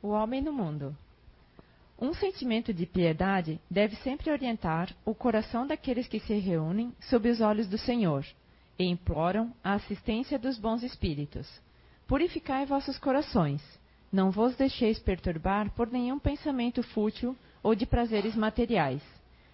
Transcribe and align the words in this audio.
O 0.00 0.08
homem 0.08 0.40
no 0.40 0.52
mundo. 0.52 0.96
Um 2.00 2.14
sentimento 2.14 2.72
de 2.72 2.86
piedade 2.86 3.60
deve 3.68 3.96
sempre 3.96 4.30
orientar 4.30 4.94
o 5.04 5.12
coração 5.12 5.66
daqueles 5.66 6.06
que 6.06 6.20
se 6.20 6.34
reúnem 6.34 6.92
sob 7.00 7.28
os 7.28 7.40
olhos 7.40 7.66
do 7.66 7.76
Senhor 7.76 8.24
e 8.78 8.84
imploram 8.84 9.52
a 9.62 9.74
assistência 9.74 10.38
dos 10.38 10.56
bons 10.56 10.84
espíritos. 10.84 11.48
Purificai 12.06 12.64
vossos 12.64 12.96
corações, 12.96 13.60
não 14.12 14.30
vos 14.30 14.54
deixeis 14.54 15.00
perturbar 15.00 15.70
por 15.72 15.90
nenhum 15.90 16.20
pensamento 16.20 16.80
fútil 16.82 17.36
ou 17.60 17.74
de 17.74 17.84
prazeres 17.84 18.36
materiais. 18.36 19.02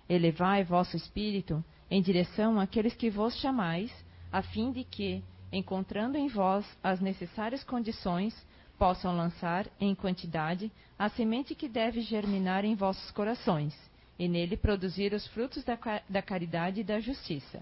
Elevai 0.07 0.63
vosso 0.63 0.95
espírito 0.95 1.65
em 1.91 2.03
direção 2.03 2.61
àqueles 2.61 2.95
que 2.95 3.09
vos 3.09 3.35
chamais, 3.37 3.91
a 4.31 4.43
fim 4.43 4.71
de 4.71 4.85
que, 4.85 5.25
encontrando 5.51 6.19
em 6.19 6.29
vós 6.29 6.67
as 6.83 7.01
necessárias 7.01 7.65
condições, 7.65 8.35
possam 8.79 9.17
lançar, 9.17 9.67
em 9.81 9.95
quantidade, 9.95 10.71
a 10.99 11.09
semente 11.09 11.55
que 11.55 11.69
deve 11.69 12.01
germinar 12.01 12.65
em 12.65 12.75
vossos 12.75 13.11
corações, 13.11 13.75
e 14.19 14.29
nele 14.29 14.57
produzir 14.57 15.13
os 15.13 15.27
frutos 15.29 15.65
da, 15.65 15.79
da 16.09 16.23
caridade 16.23 16.81
e 16.81 16.85
da 16.85 17.01
justiça. 17.01 17.61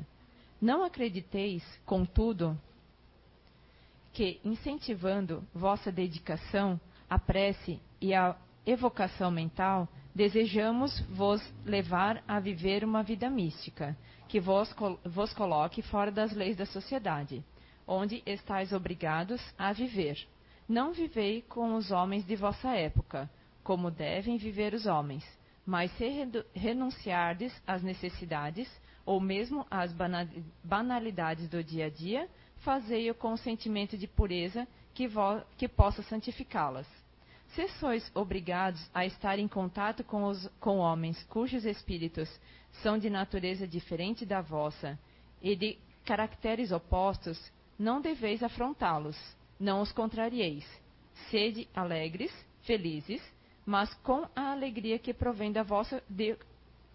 Não 0.61 0.85
acrediteis, 0.85 1.65
contudo, 1.85 2.59
que, 4.13 4.41
incentivando 4.45 5.43
vossa 5.55 5.91
dedicação, 5.91 6.81
a 7.09 7.19
prece 7.19 7.81
e 8.01 8.15
a 8.15 8.37
evocação 8.67 9.31
mental, 9.31 9.89
desejamos 10.15 11.01
vos 11.09 11.43
levar 11.65 12.23
a 12.29 12.39
viver 12.39 12.85
uma 12.85 13.03
vida 13.03 13.29
mística, 13.31 13.97
que 14.29 14.39
vos, 14.39 14.75
vos 15.05 15.33
coloque 15.33 15.83
fora 15.83 16.11
das 16.11 16.33
leis 16.33 16.57
da 16.57 16.67
sociedade, 16.67 17.45
onde 17.87 18.23
estáis 18.27 18.73
obrigados 18.73 19.43
a 19.59 19.73
viver, 19.73 20.19
não 20.69 20.93
vivei 20.93 21.43
com 21.43 21.75
os 21.75 21.91
homens 21.91 22.25
de 22.25 22.37
vossa 22.37 22.71
época, 22.71 23.31
como 23.63 23.91
devem 23.91 24.37
viver 24.37 24.75
os 24.75 24.87
homens, 24.87 25.25
mas 25.65 25.91
se 25.97 26.09
renunciardes 26.55 27.53
às 27.67 27.83
necessidades, 27.83 28.69
ou 29.05 29.21
mesmo 29.21 29.67
às 29.71 29.93
banalidades 30.63 31.49
do 31.49 31.63
dia 31.63 31.87
a 31.87 31.91
dia, 31.91 32.29
fazei-o 32.59 33.15
com 33.15 33.33
o 33.33 33.39
sentimento 33.39 33.97
de 33.97 34.07
pureza 34.07 34.67
que, 34.95 35.09
que 35.57 35.69
possa 35.69 36.03
santificá-las. 36.03 36.87
Se 37.49 37.69
sois 37.79 38.11
obrigados 38.15 38.81
a 38.95 39.05
estar 39.05 39.39
em 39.39 39.49
contato 39.49 40.03
com, 40.05 40.25
os, 40.25 40.49
com 40.59 40.79
homens 40.79 41.23
cujos 41.25 41.65
espíritos 41.65 42.29
são 42.83 42.97
de 42.97 43.11
natureza 43.11 43.67
diferente 43.67 44.25
da 44.25 44.41
vossa 44.41 44.99
e 45.43 45.55
de 45.55 45.79
caracteres 46.05 46.73
opostos, 46.73 47.39
não 47.79 48.01
deveis 48.01 48.43
afrontá-los, 48.43 49.17
não 49.63 49.81
os 49.81 49.93
contrarieis. 49.93 50.67
Sede 51.31 51.69
alegres, 51.75 52.33
felizes, 52.63 53.23
mas 53.65 53.95
com 54.03 54.27
a 54.35 54.51
alegria 54.51 54.99
que 54.99 55.15
provém 55.15 55.53
da 55.53 55.63
vossa 55.63 56.03
de, 56.09 56.37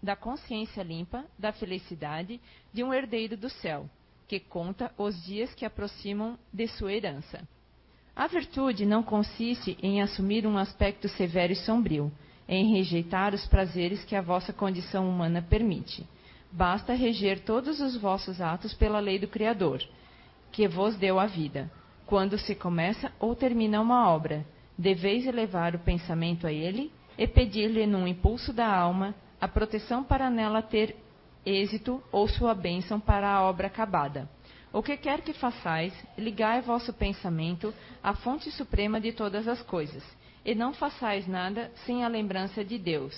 da 0.02 0.14
consciência 0.14 0.82
limpa, 0.82 1.24
da 1.38 1.50
felicidade 1.50 2.38
de 2.72 2.84
um 2.84 2.92
herdeiro 2.92 3.36
do 3.36 3.48
céu, 3.48 3.88
que 4.28 4.38
conta 4.38 4.92
os 4.98 5.24
dias 5.24 5.54
que 5.54 5.64
aproximam 5.64 6.38
de 6.52 6.68
sua 6.68 6.92
herança. 6.92 7.48
A 8.14 8.26
virtude 8.26 8.84
não 8.84 9.02
consiste 9.02 9.78
em 9.82 10.02
assumir 10.02 10.46
um 10.46 10.58
aspecto 10.58 11.08
severo 11.08 11.52
e 11.52 11.56
sombrio, 11.56 12.12
em 12.46 12.74
rejeitar 12.74 13.34
os 13.34 13.46
prazeres 13.46 14.04
que 14.04 14.16
a 14.16 14.22
vossa 14.22 14.52
condição 14.52 15.08
humana 15.08 15.40
permite. 15.40 16.06
Basta 16.50 16.94
reger 16.94 17.44
todos 17.44 17.80
os 17.80 17.96
vossos 17.96 18.40
atos 18.40 18.74
pela 18.74 19.00
lei 19.00 19.18
do 19.18 19.28
Criador, 19.28 19.82
que 20.50 20.66
vos 20.66 20.96
deu 20.96 21.20
a 21.20 21.26
vida, 21.26 21.70
quando 22.08 22.38
se 22.38 22.54
começa 22.54 23.12
ou 23.20 23.36
termina 23.36 23.82
uma 23.82 24.08
obra, 24.08 24.42
deveis 24.78 25.26
elevar 25.26 25.74
o 25.74 25.78
pensamento 25.78 26.46
a 26.46 26.52
ele 26.52 26.90
e 27.18 27.26
pedir-lhe, 27.26 27.86
num 27.86 28.08
impulso 28.08 28.50
da 28.50 28.66
alma, 28.66 29.14
a 29.38 29.46
proteção 29.46 30.02
para 30.02 30.30
nela 30.30 30.62
ter 30.62 30.96
êxito 31.44 32.02
ou 32.10 32.26
sua 32.26 32.54
bênção 32.54 32.98
para 32.98 33.30
a 33.30 33.42
obra 33.42 33.66
acabada. 33.66 34.26
O 34.72 34.82
que 34.82 34.96
quer 34.96 35.20
que 35.20 35.34
façais, 35.34 35.92
ligai 36.16 36.62
vosso 36.62 36.94
pensamento 36.94 37.74
à 38.02 38.14
fonte 38.14 38.50
suprema 38.52 38.98
de 38.98 39.12
todas 39.12 39.46
as 39.46 39.60
coisas, 39.60 40.02
e 40.46 40.54
não 40.54 40.72
façais 40.72 41.26
nada 41.26 41.70
sem 41.84 42.04
a 42.04 42.08
lembrança 42.08 42.64
de 42.64 42.78
Deus. 42.78 43.14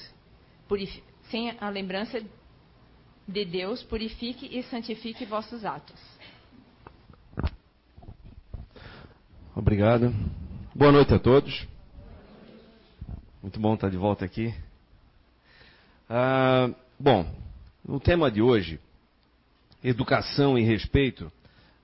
Sem 1.31 1.57
a 1.61 1.69
lembrança 1.69 2.21
de 3.29 3.45
Deus, 3.45 3.85
purifique 3.85 4.49
e 4.51 4.65
santifique 4.65 5.25
vossos 5.25 5.65
atos. 5.65 6.10
Obrigado. 9.55 10.15
Boa 10.73 10.93
noite 10.93 11.13
a 11.13 11.19
todos. 11.19 11.67
Muito 13.43 13.59
bom 13.59 13.75
estar 13.75 13.91
de 13.91 13.97
volta 13.97 14.25
aqui. 14.25 14.55
Ah, 16.09 16.71
bom, 16.99 17.27
no 17.85 17.99
tema 17.99 18.31
de 18.31 18.41
hoje, 18.41 18.79
educação 19.83 20.57
e 20.57 20.63
respeito, 20.63 21.33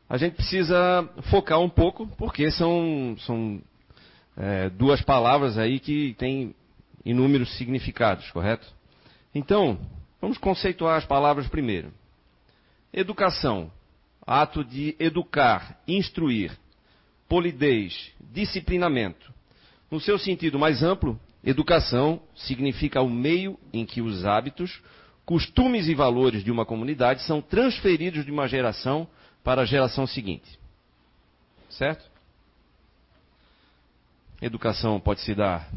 a 0.09 0.17
gente 0.17 0.35
precisa 0.35 1.09
focar 1.29 1.59
um 1.59 1.69
pouco, 1.69 2.07
porque 2.17 2.53
são, 2.53 3.17
são 3.27 3.61
é, 4.37 4.71
duas 4.71 5.03
palavras 5.03 5.59
aí 5.59 5.81
que 5.81 6.15
têm 6.19 6.55
inúmeros 7.05 7.57
significados, 7.57 8.31
correto? 8.31 8.73
Então, 9.35 9.77
vamos 10.21 10.39
conceituar 10.39 10.99
as 10.99 11.05
palavras 11.05 11.49
primeiro. 11.49 11.93
Educação, 12.93 13.73
ato 14.25 14.63
de 14.63 14.95
educar, 15.01 15.81
instruir, 15.89 16.57
polidez, 17.29 18.13
disciplinamento. 18.21 19.33
No 19.91 20.01
seu 20.01 20.19
sentido 20.19 20.59
mais 20.59 20.83
amplo, 20.83 21.19
educação 21.45 22.21
significa 22.35 23.01
o 23.03 23.09
meio 23.09 23.59
em 23.73 23.85
que 23.87 24.01
os 24.01 24.25
hábitos, 24.25 24.81
costumes 25.25 25.89
e 25.89 25.95
valores 25.95 26.43
de 26.45 26.51
uma 26.51 26.65
comunidade 26.65 27.23
são 27.23 27.41
transferidos 27.41 28.25
de 28.25 28.31
uma 28.31 28.49
geração 28.49 29.09
para 29.43 29.63
a 29.63 29.65
geração 29.65 30.07
seguinte. 30.07 30.59
Certo? 31.71 32.05
Educação 34.41 35.01
pode 35.01 35.21
se 35.21 35.35
dar 35.35 35.71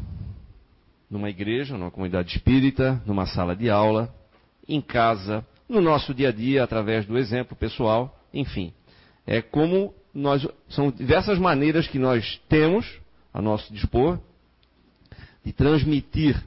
numa 1.10 1.28
igreja, 1.28 1.76
numa 1.76 1.90
comunidade 1.90 2.36
espírita, 2.36 3.02
numa 3.04 3.26
sala 3.26 3.56
de 3.56 3.68
aula, 3.68 4.14
em 4.68 4.80
casa, 4.80 5.44
no 5.68 5.80
nosso 5.80 6.14
dia 6.14 6.28
a 6.28 6.32
dia, 6.32 6.62
através 6.62 7.04
do 7.06 7.18
exemplo 7.18 7.56
pessoal, 7.56 8.16
enfim. 8.32 8.72
É 9.26 9.42
como 9.42 9.94
nós, 10.14 10.46
são 10.68 10.90
diversas 10.90 11.38
maneiras 11.38 11.86
que 11.86 11.98
nós 11.98 12.40
temos 12.48 12.86
a 13.32 13.40
nosso 13.40 13.72
dispor 13.72 14.18
de 15.44 15.52
transmitir 15.52 16.42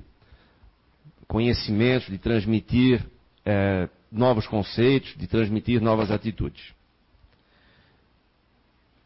conhecimentos, 1.28 2.10
de 2.10 2.18
transmitir 2.18 3.06
é, 3.46 3.90
novos 4.12 4.46
conceitos, 4.46 5.16
de 5.18 5.28
transmitir 5.28 5.82
novas 5.82 6.12
atitudes. 6.12 6.74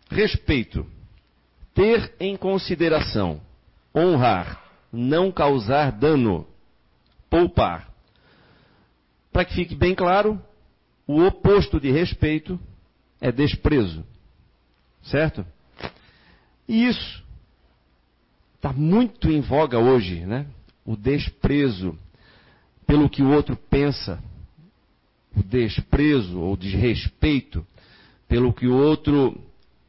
Respeito. 0.09 0.85
Ter 1.74 2.13
em 2.19 2.35
consideração, 2.35 3.39
honrar, 3.95 4.63
não 4.91 5.31
causar 5.31 5.91
dano, 5.91 6.47
poupar. 7.29 7.88
Para 9.31 9.45
que 9.45 9.53
fique 9.53 9.75
bem 9.75 9.94
claro, 9.94 10.41
o 11.06 11.24
oposto 11.24 11.79
de 11.79 11.91
respeito 11.91 12.59
é 13.22 13.31
desprezo. 13.31 14.03
Certo? 15.03 15.45
E 16.67 16.87
isso 16.87 17.23
está 18.55 18.73
muito 18.73 19.29
em 19.29 19.39
voga 19.39 19.79
hoje, 19.79 20.25
né? 20.25 20.47
O 20.85 20.95
desprezo 20.95 21.97
pelo 22.85 23.09
que 23.09 23.21
o 23.21 23.29
outro 23.29 23.55
pensa, 23.55 24.21
o 25.35 25.43
desprezo 25.43 26.39
ou 26.39 26.57
desrespeito 26.57 27.65
pelo 28.27 28.53
que 28.53 28.67
o 28.67 28.75
outro, 28.75 29.39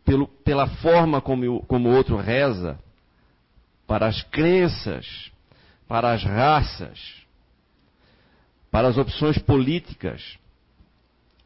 pelo, 0.04 0.28
pela 0.28 0.66
forma 0.66 1.20
como, 1.20 1.62
como 1.66 1.88
o 1.88 1.94
outro 1.94 2.16
reza, 2.16 2.78
para 3.86 4.06
as 4.06 4.22
crenças, 4.25 5.30
para 5.88 6.12
as 6.12 6.22
raças, 6.22 7.00
para 8.70 8.88
as 8.88 8.99
opções 8.99 9.38
políticas. 9.38 10.38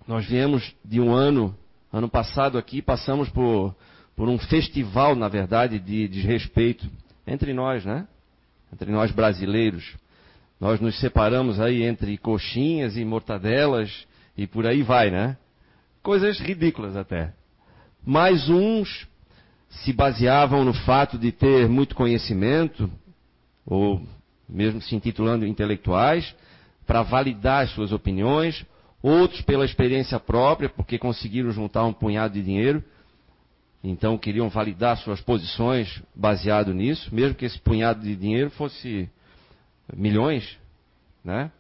Nós 0.07 0.27
viemos 0.27 0.75
de 0.85 1.01
um 1.01 1.13
ano 1.13 1.57
Ano 1.93 2.09
passado 2.09 2.57
aqui 2.57 2.81
passamos 2.81 3.29
por, 3.29 3.77
por 4.17 4.29
um 4.29 4.39
festival, 4.39 5.15
na 5.15 5.29
verdade, 5.29 5.79
de 5.79 6.09
desrespeito 6.09 6.89
entre 7.27 7.53
nós, 7.53 7.85
né? 7.85 8.09
Entre 8.73 8.91
nós 8.91 9.11
brasileiros. 9.11 9.95
Nós 10.59 10.81
nos 10.81 10.99
separamos 10.99 11.61
aí 11.61 11.83
entre 11.83 12.17
coxinhas 12.17 12.97
e 12.97 13.05
mortadelas 13.05 14.07
e 14.37 14.47
por 14.47 14.67
aí 14.67 14.83
vai, 14.83 15.11
né? 15.11 15.37
Coisas 16.03 16.41
ridículas 16.41 16.97
até. 16.97 17.35
Mas 18.05 18.49
uns 18.49 19.07
se 19.69 19.93
baseavam 19.93 20.65
no 20.65 20.73
fato 20.73 21.19
de 21.19 21.31
ter 21.31 21.69
muito 21.69 21.95
conhecimento, 21.95 22.91
ou 23.67 24.03
mesmo 24.49 24.81
se 24.81 24.95
intitulando 24.95 25.47
intelectuais, 25.47 26.35
para 26.87 27.03
validar 27.03 27.65
as 27.65 27.71
suas 27.71 27.93
opiniões, 27.93 28.65
outros 29.03 29.43
pela 29.43 29.65
experiência 29.65 30.19
própria, 30.21 30.69
porque 30.69 30.99
conseguiram 30.99 31.51
juntar 31.51 31.85
um 31.85 31.93
punhado 31.93 32.35
de 32.35 32.43
dinheiro. 32.43 32.83
então 33.83 34.17
queriam 34.17 34.49
validar 34.49 34.97
suas 34.99 35.21
posições 35.21 36.01
baseado 36.15 36.73
nisso, 36.73 37.13
mesmo 37.13 37.35
que 37.35 37.45
esse 37.45 37.59
punhado 37.59 38.03
de 38.03 38.15
dinheiro 38.15 38.51
fosse 38.51 39.11
milhões, 39.95 40.57
né? 41.25 41.51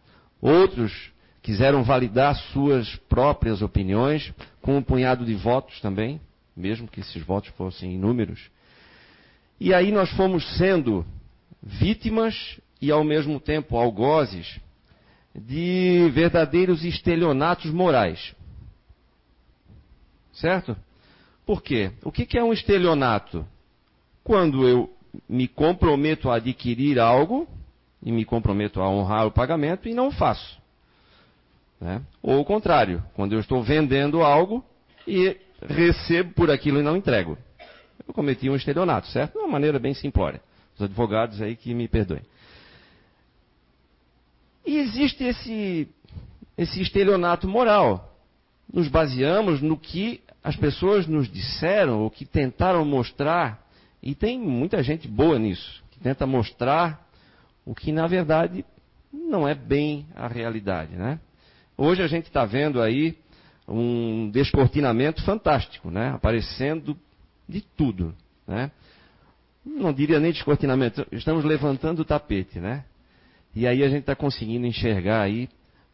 Outros 0.40 1.10
quiseram 1.42 1.82
validar 1.82 2.36
suas 2.52 2.94
próprias 3.08 3.62
opiniões 3.62 4.32
com 4.60 4.76
um 4.76 4.82
punhado 4.82 5.24
de 5.24 5.34
votos 5.34 5.80
também, 5.80 6.20
mesmo 6.56 6.86
que 6.86 7.00
esses 7.00 7.22
votos 7.24 7.50
fossem 7.56 7.94
inúmeros. 7.94 8.50
E 9.58 9.74
aí 9.74 9.90
nós 9.90 10.10
fomos 10.10 10.56
sendo 10.56 11.04
vítimas 11.62 12.60
e 12.80 12.90
ao 12.90 13.04
mesmo 13.04 13.38
tempo 13.40 13.76
algozes 13.76 14.60
de 15.34 16.10
verdadeiros 16.12 16.84
estelionatos 16.84 17.70
morais. 17.70 18.34
Certo? 20.32 20.76
Por 21.44 21.62
quê? 21.62 21.92
O 22.02 22.12
que 22.12 22.38
é 22.38 22.44
um 22.44 22.52
estelionato? 22.52 23.46
Quando 24.22 24.66
eu 24.66 24.90
me 25.28 25.48
comprometo 25.48 26.30
a 26.30 26.36
adquirir 26.36 26.98
algo 26.98 27.46
e 28.02 28.10
me 28.10 28.24
comprometo 28.24 28.80
a 28.80 28.88
honrar 28.88 29.26
o 29.26 29.32
pagamento 29.32 29.88
e 29.88 29.94
não 29.94 30.10
faço. 30.10 30.60
Né? 31.80 32.00
Ou 32.22 32.40
o 32.40 32.44
contrário, 32.44 33.02
quando 33.14 33.32
eu 33.32 33.40
estou 33.40 33.62
vendendo 33.62 34.22
algo 34.22 34.64
e 35.06 35.36
recebo 35.68 36.32
por 36.32 36.50
aquilo 36.50 36.78
e 36.78 36.82
não 36.82 36.96
entrego. 36.96 37.36
Eu 38.06 38.14
cometi 38.14 38.48
um 38.48 38.56
estelionato, 38.56 39.08
certo? 39.08 39.32
De 39.32 39.38
uma 39.38 39.48
maneira 39.48 39.78
bem 39.78 39.94
simplória. 39.94 40.40
Os 40.74 40.82
advogados 40.82 41.40
aí 41.42 41.56
que 41.56 41.74
me 41.74 41.88
perdoem. 41.88 42.22
E 44.64 44.78
existe 44.78 45.24
esse, 45.24 45.88
esse 46.56 46.80
estelionato 46.80 47.48
moral. 47.48 48.16
Nos 48.72 48.88
baseamos 48.88 49.60
no 49.60 49.76
que 49.76 50.20
as 50.42 50.56
pessoas 50.56 51.06
nos 51.06 51.30
disseram 51.30 52.00
ou 52.00 52.10
que 52.10 52.24
tentaram 52.24 52.84
mostrar, 52.84 53.64
e 54.02 54.14
tem 54.14 54.38
muita 54.38 54.82
gente 54.82 55.06
boa 55.06 55.38
nisso, 55.38 55.82
que 55.90 56.00
tenta 56.00 56.26
mostrar 56.26 57.06
o 57.64 57.74
que 57.74 57.92
na 57.92 58.06
verdade 58.06 58.64
não 59.12 59.46
é 59.46 59.54
bem 59.54 60.06
a 60.16 60.26
realidade, 60.26 60.96
né? 60.96 61.20
Hoje 61.76 62.02
a 62.02 62.06
gente 62.06 62.26
está 62.26 62.44
vendo 62.44 62.80
aí 62.80 63.16
um 63.68 64.30
descortinamento 64.30 65.22
fantástico, 65.24 65.90
né? 65.90 66.10
Aparecendo 66.10 66.98
de 67.48 67.60
tudo, 67.60 68.14
né? 68.46 68.70
Não 69.64 69.92
diria 69.92 70.18
nem 70.18 70.32
descortinamento, 70.32 71.06
estamos 71.12 71.44
levantando 71.44 72.00
o 72.00 72.04
tapete, 72.04 72.58
né? 72.58 72.84
E 73.54 73.66
aí 73.66 73.82
a 73.82 73.88
gente 73.88 74.00
está 74.00 74.16
conseguindo 74.16 74.66
enxergar 74.66 75.22
aí 75.22 75.48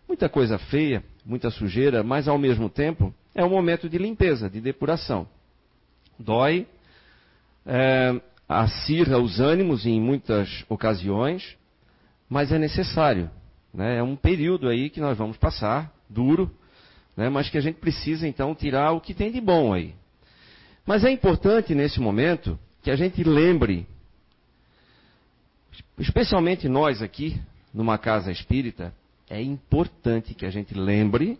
muita 0.06 0.28
coisa 0.28 0.58
feia, 0.58 1.02
muita 1.24 1.50
sujeira, 1.50 2.02
mas 2.02 2.28
ao 2.28 2.38
mesmo 2.38 2.70
tempo 2.70 3.12
é 3.34 3.44
um 3.44 3.50
momento 3.50 3.88
de 3.88 3.98
limpeza, 3.98 4.48
de 4.48 4.60
depuração. 4.60 5.28
Dói, 6.18 6.66
é, 7.66 8.20
acirra 8.48 9.18
os 9.18 9.38
ânimos 9.38 9.84
em 9.84 10.00
muitas 10.00 10.64
ocasiões, 10.68 11.56
mas 12.28 12.50
é 12.50 12.58
necessário. 12.58 13.30
Né? 13.72 13.98
É 13.98 14.02
um 14.02 14.16
período 14.16 14.68
aí 14.68 14.88
que 14.88 15.00
nós 15.00 15.18
vamos 15.18 15.36
passar, 15.36 15.92
duro, 16.08 16.50
né? 17.16 17.28
mas 17.28 17.50
que 17.50 17.58
a 17.58 17.60
gente 17.60 17.76
precisa 17.76 18.26
então 18.26 18.54
tirar 18.54 18.92
o 18.92 19.00
que 19.00 19.12
tem 19.12 19.30
de 19.30 19.40
bom 19.40 19.72
aí. 19.72 19.94
Mas 20.86 21.04
é 21.04 21.10
importante 21.10 21.74
nesse 21.74 22.00
momento 22.00 22.58
que 22.82 22.90
a 22.90 22.96
gente 22.96 23.22
lembre, 23.22 23.86
especialmente 25.98 26.68
nós 26.68 27.02
aqui, 27.02 27.40
numa 27.72 27.98
casa 27.98 28.30
espírita, 28.30 28.92
é 29.28 29.40
importante 29.42 30.34
que 30.34 30.46
a 30.46 30.50
gente 30.50 30.74
lembre 30.74 31.38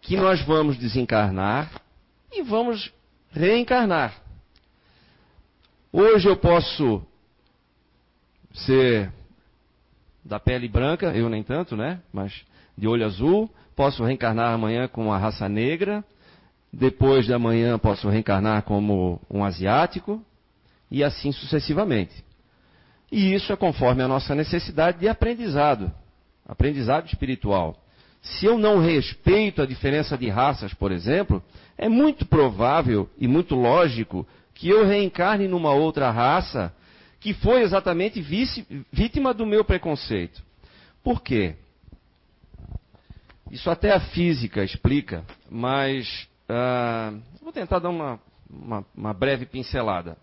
que 0.00 0.16
nós 0.16 0.40
vamos 0.42 0.76
desencarnar 0.76 1.70
e 2.32 2.42
vamos 2.42 2.92
reencarnar. 3.32 4.14
Hoje 5.92 6.28
eu 6.28 6.36
posso 6.36 7.02
ser 8.52 9.12
da 10.24 10.38
pele 10.38 10.68
branca, 10.68 11.06
eu 11.14 11.28
nem 11.28 11.42
tanto, 11.42 11.76
né? 11.76 12.00
Mas 12.12 12.44
de 12.76 12.86
olho 12.86 13.06
azul. 13.06 13.50
Posso 13.74 14.04
reencarnar 14.04 14.52
amanhã 14.52 14.88
com 14.88 15.12
a 15.12 15.18
raça 15.18 15.48
negra. 15.48 16.04
Depois 16.72 17.24
de 17.24 17.32
amanhã 17.32 17.78
posso 17.78 18.08
reencarnar 18.08 18.62
como 18.62 19.20
um 19.30 19.44
asiático. 19.44 20.22
E 20.90 21.02
assim 21.02 21.32
sucessivamente. 21.32 22.25
E 23.10 23.34
isso 23.34 23.52
é 23.52 23.56
conforme 23.56 24.02
a 24.02 24.08
nossa 24.08 24.34
necessidade 24.34 24.98
de 24.98 25.08
aprendizado. 25.08 25.92
Aprendizado 26.46 27.06
espiritual. 27.06 27.76
Se 28.22 28.46
eu 28.46 28.58
não 28.58 28.80
respeito 28.80 29.62
a 29.62 29.66
diferença 29.66 30.18
de 30.18 30.28
raças, 30.28 30.74
por 30.74 30.90
exemplo, 30.90 31.42
é 31.78 31.88
muito 31.88 32.26
provável 32.26 33.08
e 33.18 33.28
muito 33.28 33.54
lógico 33.54 34.26
que 34.54 34.68
eu 34.68 34.84
reencarne 34.86 35.46
numa 35.46 35.72
outra 35.72 36.10
raça 36.10 36.74
que 37.20 37.32
foi 37.34 37.62
exatamente 37.62 38.20
vice, 38.20 38.66
vítima 38.92 39.32
do 39.32 39.46
meu 39.46 39.64
preconceito. 39.64 40.42
Por 41.02 41.22
quê? 41.22 41.56
Isso 43.50 43.70
até 43.70 43.92
a 43.92 44.00
física 44.00 44.64
explica, 44.64 45.24
mas 45.48 46.28
uh, 46.50 47.20
vou 47.40 47.52
tentar 47.52 47.78
dar 47.78 47.90
uma, 47.90 48.20
uma, 48.50 48.84
uma, 48.94 49.14
breve 49.14 49.46
pincelada. 49.46 50.16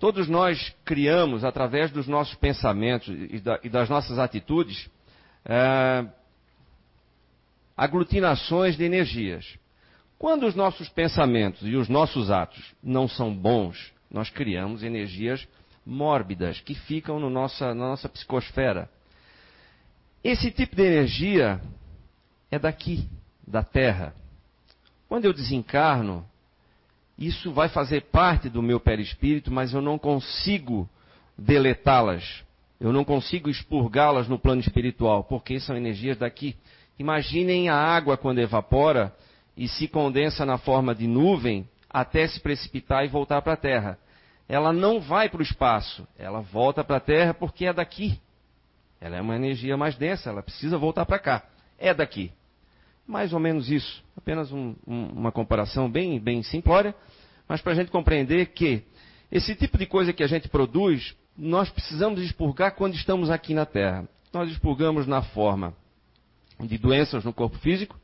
Todos 0.00 0.28
nós 0.28 0.74
criamos, 0.82 1.44
através 1.44 1.90
dos 1.92 2.08
nossos 2.08 2.34
pensamentos 2.34 3.06
e, 3.08 3.38
da, 3.38 3.58
das 3.58 3.86
nossas 3.90 4.18
atitudes, 4.18 4.86
uh, 5.44 6.10
aglutinações 7.76 8.78
de 8.78 8.84
energias. 8.84 9.58
Quando 10.18 10.46
os 10.46 10.54
nossos 10.54 10.88
pensamentos 10.88 11.68
e 11.68 11.76
os 11.76 11.86
nossos 11.86 12.30
atos 12.30 12.74
não 12.82 13.06
são 13.06 13.34
bons, 13.34 13.92
nós 14.10 14.30
criamos 14.30 14.82
energias 14.82 15.46
mórbidas 15.84 16.60
que 16.60 16.74
ficam 16.74 17.20
no 17.20 17.28
nossa, 17.28 17.74
na 17.74 17.88
nossa 17.88 18.08
psicosfera. 18.08 18.88
Esse 20.24 20.50
tipo 20.50 20.76
de 20.76 20.82
energia 20.82 21.60
é 22.50 22.58
daqui, 22.58 23.06
da 23.46 23.62
Terra. 23.62 24.14
Quando 25.06 25.26
eu 25.26 25.34
desencarno, 25.34 26.26
isso 27.20 27.52
vai 27.52 27.68
fazer 27.68 28.02
parte 28.10 28.48
do 28.48 28.62
meu 28.62 28.80
perispírito, 28.80 29.52
mas 29.52 29.74
eu 29.74 29.80
não 29.80 29.98
consigo 29.98 30.88
deletá-las. 31.36 32.42
Eu 32.80 32.92
não 32.92 33.04
consigo 33.04 33.50
expurgá-las 33.50 34.26
no 34.26 34.38
plano 34.38 34.62
espiritual, 34.62 35.22
porque 35.24 35.60
são 35.60 35.76
energias 35.76 36.16
daqui. 36.16 36.56
Imaginem 36.98 37.68
a 37.68 37.76
água 37.76 38.16
quando 38.16 38.38
evapora 38.38 39.14
e 39.56 39.68
se 39.68 39.86
condensa 39.86 40.46
na 40.46 40.56
forma 40.56 40.94
de 40.94 41.06
nuvem 41.06 41.68
até 41.88 42.26
se 42.26 42.40
precipitar 42.40 43.04
e 43.04 43.08
voltar 43.08 43.42
para 43.42 43.52
a 43.52 43.56
Terra 43.56 43.98
ela 44.50 44.72
não 44.72 45.00
vai 45.00 45.28
para 45.28 45.38
o 45.38 45.44
espaço, 45.44 46.06
ela 46.18 46.40
volta 46.40 46.82
para 46.82 46.96
a 46.96 47.00
Terra 47.00 47.32
porque 47.32 47.66
é 47.66 47.72
daqui. 47.72 48.20
Ela 49.00 49.16
é 49.16 49.20
uma 49.20 49.36
energia 49.36 49.76
mais 49.76 49.94
densa, 49.94 50.28
ela 50.28 50.42
precisa 50.42 50.76
voltar 50.76 51.06
para 51.06 51.20
cá. 51.20 51.44
É 51.78 51.94
daqui. 51.94 52.32
Mais 53.06 53.32
ou 53.32 53.38
menos 53.38 53.70
isso. 53.70 54.02
Apenas 54.16 54.50
um, 54.50 54.74
um, 54.84 55.04
uma 55.12 55.30
comparação 55.30 55.88
bem, 55.88 56.18
bem 56.18 56.42
simplória, 56.42 56.96
mas 57.50 57.60
para 57.60 57.72
a 57.72 57.74
gente 57.74 57.90
compreender 57.90 58.46
que 58.52 58.84
esse 59.28 59.56
tipo 59.56 59.76
de 59.76 59.84
coisa 59.84 60.12
que 60.12 60.22
a 60.22 60.26
gente 60.28 60.48
produz, 60.48 61.16
nós 61.36 61.68
precisamos 61.68 62.22
expurgar 62.22 62.76
quando 62.76 62.94
estamos 62.94 63.28
aqui 63.28 63.54
na 63.54 63.66
Terra. 63.66 64.08
Nós 64.32 64.48
expurgamos 64.48 65.04
na 65.04 65.20
forma 65.20 65.74
de 66.60 66.78
doenças 66.78 67.24
no 67.24 67.32
corpo 67.32 67.58
físico, 67.58 67.98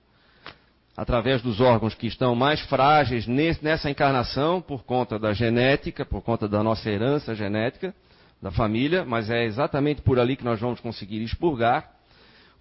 através 0.96 1.42
dos 1.42 1.60
órgãos 1.60 1.94
que 1.94 2.08
estão 2.08 2.34
mais 2.34 2.60
frágeis 2.62 3.24
nessa 3.28 3.88
encarnação, 3.88 4.60
por 4.60 4.82
conta 4.82 5.16
da 5.16 5.32
genética, 5.32 6.04
por 6.04 6.22
conta 6.22 6.48
da 6.48 6.60
nossa 6.60 6.90
herança 6.90 7.32
genética, 7.32 7.94
da 8.42 8.50
família, 8.50 9.04
mas 9.04 9.30
é 9.30 9.44
exatamente 9.44 10.02
por 10.02 10.18
ali 10.18 10.34
que 10.34 10.44
nós 10.44 10.58
vamos 10.58 10.80
conseguir 10.80 11.22
expurgar. 11.22 11.88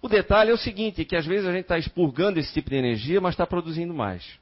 O 0.00 0.08
detalhe 0.08 0.52
é 0.52 0.54
o 0.54 0.58
seguinte, 0.58 1.04
que 1.04 1.16
às 1.16 1.26
vezes 1.26 1.48
a 1.48 1.52
gente 1.52 1.62
está 1.62 1.78
expurgando 1.78 2.38
esse 2.38 2.52
tipo 2.52 2.70
de 2.70 2.76
energia, 2.76 3.20
mas 3.20 3.34
está 3.34 3.44
produzindo 3.44 3.92
mais. 3.92 4.38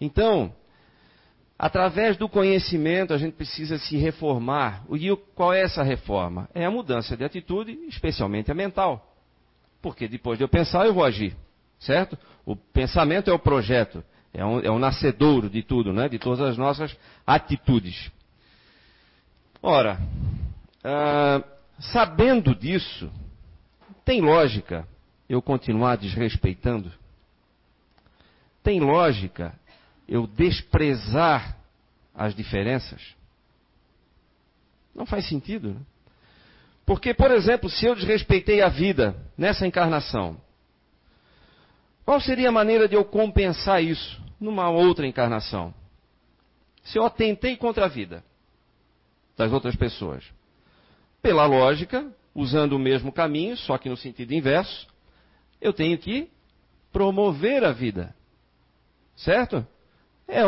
Então, 0.00 0.54
através 1.58 2.16
do 2.16 2.28
conhecimento, 2.28 3.14
a 3.14 3.18
gente 3.18 3.34
precisa 3.34 3.78
se 3.78 3.96
reformar. 3.96 4.84
E 4.92 5.14
qual 5.34 5.52
é 5.52 5.62
essa 5.62 5.82
reforma? 5.82 6.48
É 6.54 6.64
a 6.64 6.70
mudança 6.70 7.16
de 7.16 7.24
atitude, 7.24 7.72
especialmente 7.88 8.50
a 8.50 8.54
mental. 8.54 9.14
Porque 9.80 10.06
depois 10.08 10.38
de 10.38 10.44
eu 10.44 10.48
pensar, 10.48 10.86
eu 10.86 10.94
vou 10.94 11.04
agir. 11.04 11.34
Certo? 11.78 12.18
O 12.44 12.56
pensamento 12.56 13.30
é 13.30 13.32
o 13.34 13.38
projeto, 13.38 14.02
é 14.32 14.44
um, 14.44 14.60
é 14.60 14.70
um 14.70 14.78
nascedouro 14.78 15.50
de 15.50 15.62
tudo, 15.62 15.92
né? 15.92 16.08
de 16.08 16.18
todas 16.18 16.40
as 16.40 16.56
nossas 16.56 16.96
atitudes. 17.26 18.10
Ora, 19.62 19.98
ah, 20.82 21.42
sabendo 21.78 22.54
disso, 22.54 23.10
tem 24.04 24.20
lógica 24.20 24.86
eu 25.28 25.42
continuar 25.42 25.96
desrespeitando? 25.96 26.92
Tem 28.62 28.80
lógica 28.80 29.54
eu 30.08 30.26
desprezar 30.26 31.56
as 32.14 32.34
diferenças? 32.34 33.14
Não 34.94 35.06
faz 35.06 35.28
sentido. 35.28 35.74
Né? 35.74 35.80
Porque, 36.84 37.12
por 37.12 37.30
exemplo, 37.30 37.68
se 37.68 37.84
eu 37.84 37.94
desrespeitei 37.94 38.62
a 38.62 38.68
vida 38.68 39.16
nessa 39.36 39.66
encarnação, 39.66 40.40
qual 42.04 42.20
seria 42.20 42.48
a 42.48 42.52
maneira 42.52 42.88
de 42.88 42.94
eu 42.94 43.04
compensar 43.04 43.82
isso 43.82 44.22
numa 44.40 44.70
outra 44.70 45.06
encarnação? 45.06 45.74
se 46.86 46.98
eu 46.98 47.04
atentei 47.04 47.56
contra 47.56 47.84
a 47.84 47.88
vida 47.88 48.24
das 49.36 49.52
outras 49.52 49.76
pessoas? 49.76 50.24
Pela 51.20 51.44
lógica, 51.44 52.10
usando 52.34 52.74
o 52.74 52.78
mesmo 52.78 53.12
caminho, 53.12 53.56
só 53.56 53.76
que 53.76 53.88
no 53.88 53.96
sentido 53.96 54.32
inverso, 54.32 54.86
eu 55.60 55.72
tenho 55.72 55.98
que 55.98 56.30
promover 56.92 57.64
a 57.64 57.72
vida. 57.72 58.14
Certo? 59.16 59.66
É, 60.28 60.42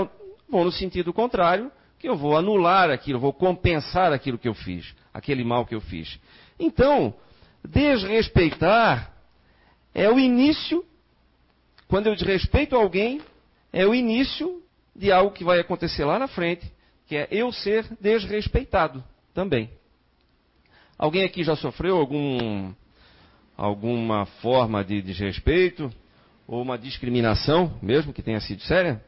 vou 0.48 0.64
no 0.64 0.72
sentido 0.72 1.12
contrário, 1.12 1.70
que 1.98 2.08
eu 2.08 2.16
vou 2.16 2.36
anular 2.36 2.90
aquilo, 2.90 3.18
vou 3.18 3.32
compensar 3.32 4.12
aquilo 4.12 4.38
que 4.38 4.48
eu 4.48 4.54
fiz, 4.54 4.94
aquele 5.12 5.44
mal 5.44 5.66
que 5.66 5.74
eu 5.74 5.80
fiz. 5.80 6.18
Então, 6.58 7.14
desrespeitar 7.64 9.12
é 9.94 10.08
o 10.08 10.18
início, 10.18 10.84
quando 11.88 12.06
eu 12.06 12.14
desrespeito 12.14 12.76
alguém, 12.76 13.20
é 13.72 13.86
o 13.86 13.94
início 13.94 14.62
de 14.94 15.10
algo 15.12 15.32
que 15.32 15.44
vai 15.44 15.58
acontecer 15.58 16.04
lá 16.04 16.18
na 16.18 16.28
frente, 16.28 16.70
que 17.06 17.16
é 17.16 17.28
eu 17.30 17.52
ser 17.52 17.86
desrespeitado 18.00 19.02
também. 19.34 19.70
Alguém 20.96 21.24
aqui 21.24 21.42
já 21.44 21.56
sofreu 21.56 21.96
algum, 21.96 22.72
alguma 23.56 24.26
forma 24.26 24.84
de 24.84 25.00
desrespeito 25.00 25.92
ou 26.46 26.62
uma 26.62 26.76
discriminação, 26.76 27.78
mesmo 27.80 28.12
que 28.12 28.22
tenha 28.22 28.40
sido 28.40 28.62
séria? 28.62 29.02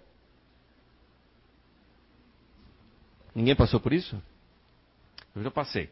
Ninguém 3.34 3.54
passou 3.54 3.80
por 3.80 3.92
isso? 3.92 4.20
Eu 5.34 5.42
já 5.42 5.50
passei. 5.50 5.88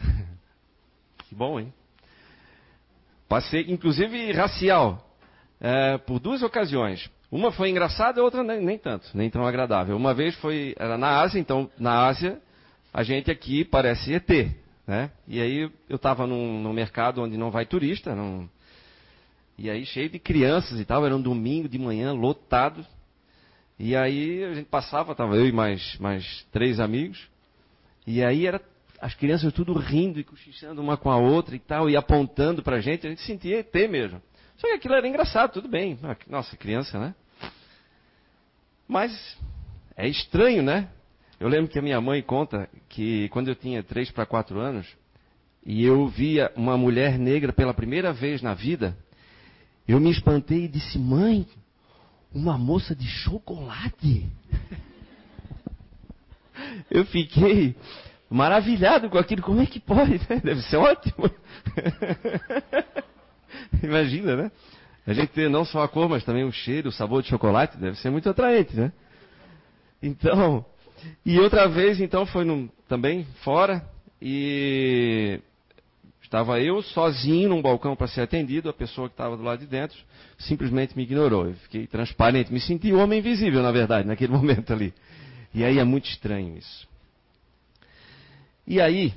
que 1.28 1.34
bom, 1.34 1.60
hein? 1.60 1.72
Passei, 3.28 3.64
inclusive 3.68 4.32
racial, 4.32 5.16
é, 5.60 5.98
por 5.98 6.18
duas 6.18 6.42
ocasiões. 6.42 7.10
Uma 7.30 7.50
foi 7.50 7.70
engraçada, 7.70 8.20
a 8.20 8.24
outra 8.24 8.42
nem, 8.42 8.60
nem, 8.60 8.76
tanto, 8.76 9.08
nem 9.14 9.30
tão 9.30 9.46
agradável. 9.46 9.96
Uma 9.96 10.12
vez 10.12 10.34
foi 10.36 10.74
era 10.78 10.98
na 10.98 11.20
Ásia, 11.20 11.38
então 11.38 11.70
na 11.78 12.06
Ásia 12.06 12.38
a 12.92 13.02
gente 13.02 13.30
aqui 13.30 13.64
parece 13.64 14.12
ET, 14.12 14.28
né? 14.86 15.10
E 15.26 15.40
aí 15.40 15.70
eu 15.88 15.96
estava 15.96 16.26
num, 16.26 16.60
num, 16.60 16.74
mercado 16.74 17.22
onde 17.22 17.38
não 17.38 17.50
vai 17.50 17.64
turista, 17.64 18.14
num, 18.14 18.46
e 19.56 19.70
aí 19.70 19.86
cheio 19.86 20.10
de 20.10 20.18
crianças 20.18 20.78
e 20.78 20.84
tal, 20.84 21.06
era 21.06 21.16
um 21.16 21.22
domingo 21.22 21.68
de 21.68 21.78
manhã 21.78 22.12
lotado. 22.12 22.84
E 23.82 23.96
aí 23.96 24.44
a 24.44 24.54
gente 24.54 24.68
passava, 24.68 25.10
estava 25.10 25.34
eu 25.34 25.44
e 25.44 25.50
mais, 25.50 25.98
mais 25.98 26.46
três 26.52 26.78
amigos, 26.78 27.20
e 28.06 28.22
aí 28.22 28.46
era 28.46 28.62
as 29.00 29.12
crianças 29.12 29.52
tudo 29.52 29.72
rindo 29.72 30.20
e 30.20 30.24
cochichando 30.24 30.80
uma 30.80 30.96
com 30.96 31.10
a 31.10 31.16
outra 31.16 31.56
e 31.56 31.58
tal, 31.58 31.90
e 31.90 31.96
apontando 31.96 32.62
para 32.62 32.76
a 32.76 32.80
gente, 32.80 33.08
a 33.08 33.10
gente 33.10 33.22
sentia 33.22 33.58
ET 33.58 33.74
mesmo. 33.90 34.22
Só 34.56 34.68
que 34.68 34.74
aquilo 34.74 34.94
era 34.94 35.08
engraçado, 35.08 35.54
tudo 35.54 35.66
bem. 35.66 35.98
Nossa, 36.28 36.56
criança, 36.56 36.96
né? 36.96 37.12
Mas 38.86 39.36
é 39.96 40.06
estranho, 40.06 40.62
né? 40.62 40.88
Eu 41.40 41.48
lembro 41.48 41.68
que 41.68 41.80
a 41.80 41.82
minha 41.82 42.00
mãe 42.00 42.22
conta 42.22 42.70
que 42.88 43.28
quando 43.30 43.48
eu 43.48 43.56
tinha 43.56 43.82
3 43.82 44.12
para 44.12 44.24
4 44.24 44.60
anos, 44.60 44.86
e 45.66 45.84
eu 45.84 46.06
via 46.06 46.52
uma 46.54 46.78
mulher 46.78 47.18
negra 47.18 47.52
pela 47.52 47.74
primeira 47.74 48.12
vez 48.12 48.42
na 48.42 48.54
vida, 48.54 48.96
eu 49.88 49.98
me 49.98 50.12
espantei 50.12 50.66
e 50.66 50.68
disse: 50.68 51.00
Mãe, 51.00 51.48
uma 52.34 52.56
moça 52.56 52.94
de 52.94 53.06
chocolate? 53.06 54.26
Eu 56.90 57.04
fiquei 57.04 57.74
maravilhado 58.30 59.10
com 59.10 59.18
aquilo. 59.18 59.42
Como 59.42 59.60
é 59.60 59.66
que 59.66 59.80
pode? 59.80 60.18
Deve 60.42 60.62
ser 60.62 60.76
ótimo. 60.76 61.30
Imagina, 63.82 64.36
né? 64.36 64.50
A 65.06 65.12
gente 65.12 65.32
ter 65.32 65.50
não 65.50 65.64
só 65.64 65.82
a 65.82 65.88
cor, 65.88 66.08
mas 66.08 66.24
também 66.24 66.44
o 66.44 66.52
cheiro, 66.52 66.88
o 66.88 66.92
sabor 66.92 67.22
de 67.22 67.28
chocolate, 67.28 67.76
deve 67.76 67.98
ser 67.98 68.10
muito 68.10 68.28
atraente, 68.28 68.76
né? 68.76 68.92
Então, 70.00 70.64
e 71.24 71.38
outra 71.38 71.68
vez, 71.68 72.00
então, 72.00 72.24
foi 72.24 72.44
num, 72.44 72.68
também 72.88 73.26
fora, 73.42 73.84
e 74.20 75.40
estava 76.32 76.58
eu 76.58 76.80
sozinho 76.82 77.50
num 77.50 77.60
balcão 77.60 77.94
para 77.94 78.06
ser 78.06 78.22
atendido, 78.22 78.70
a 78.70 78.72
pessoa 78.72 79.06
que 79.06 79.12
estava 79.12 79.36
do 79.36 79.42
lado 79.42 79.58
de 79.58 79.66
dentro 79.66 79.98
simplesmente 80.38 80.96
me 80.96 81.02
ignorou. 81.02 81.46
Eu 81.46 81.54
fiquei 81.56 81.86
transparente, 81.86 82.50
me 82.50 82.58
senti 82.58 82.90
homem 82.90 83.18
invisível, 83.18 83.62
na 83.62 83.70
verdade, 83.70 84.08
naquele 84.08 84.32
momento 84.34 84.72
ali. 84.72 84.94
E 85.52 85.62
aí 85.62 85.78
é 85.78 85.84
muito 85.84 86.08
estranho 86.08 86.56
isso. 86.56 86.88
E 88.66 88.80
aí, 88.80 89.12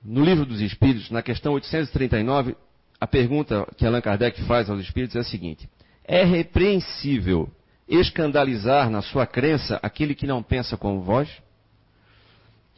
no 0.00 0.24
livro 0.24 0.46
dos 0.46 0.60
Espíritos, 0.60 1.10
na 1.10 1.22
questão 1.22 1.54
839, 1.54 2.54
a 3.00 3.06
pergunta 3.08 3.66
que 3.76 3.84
Allan 3.84 4.00
Kardec 4.00 4.40
faz 4.44 4.70
aos 4.70 4.80
Espíritos 4.80 5.16
é 5.16 5.20
a 5.20 5.24
seguinte: 5.24 5.68
É 6.04 6.22
repreensível 6.22 7.50
escandalizar 7.88 8.88
na 8.88 9.02
sua 9.02 9.26
crença 9.26 9.80
aquele 9.82 10.14
que 10.14 10.26
não 10.26 10.40
pensa 10.40 10.76
como 10.76 11.00
vós? 11.00 11.28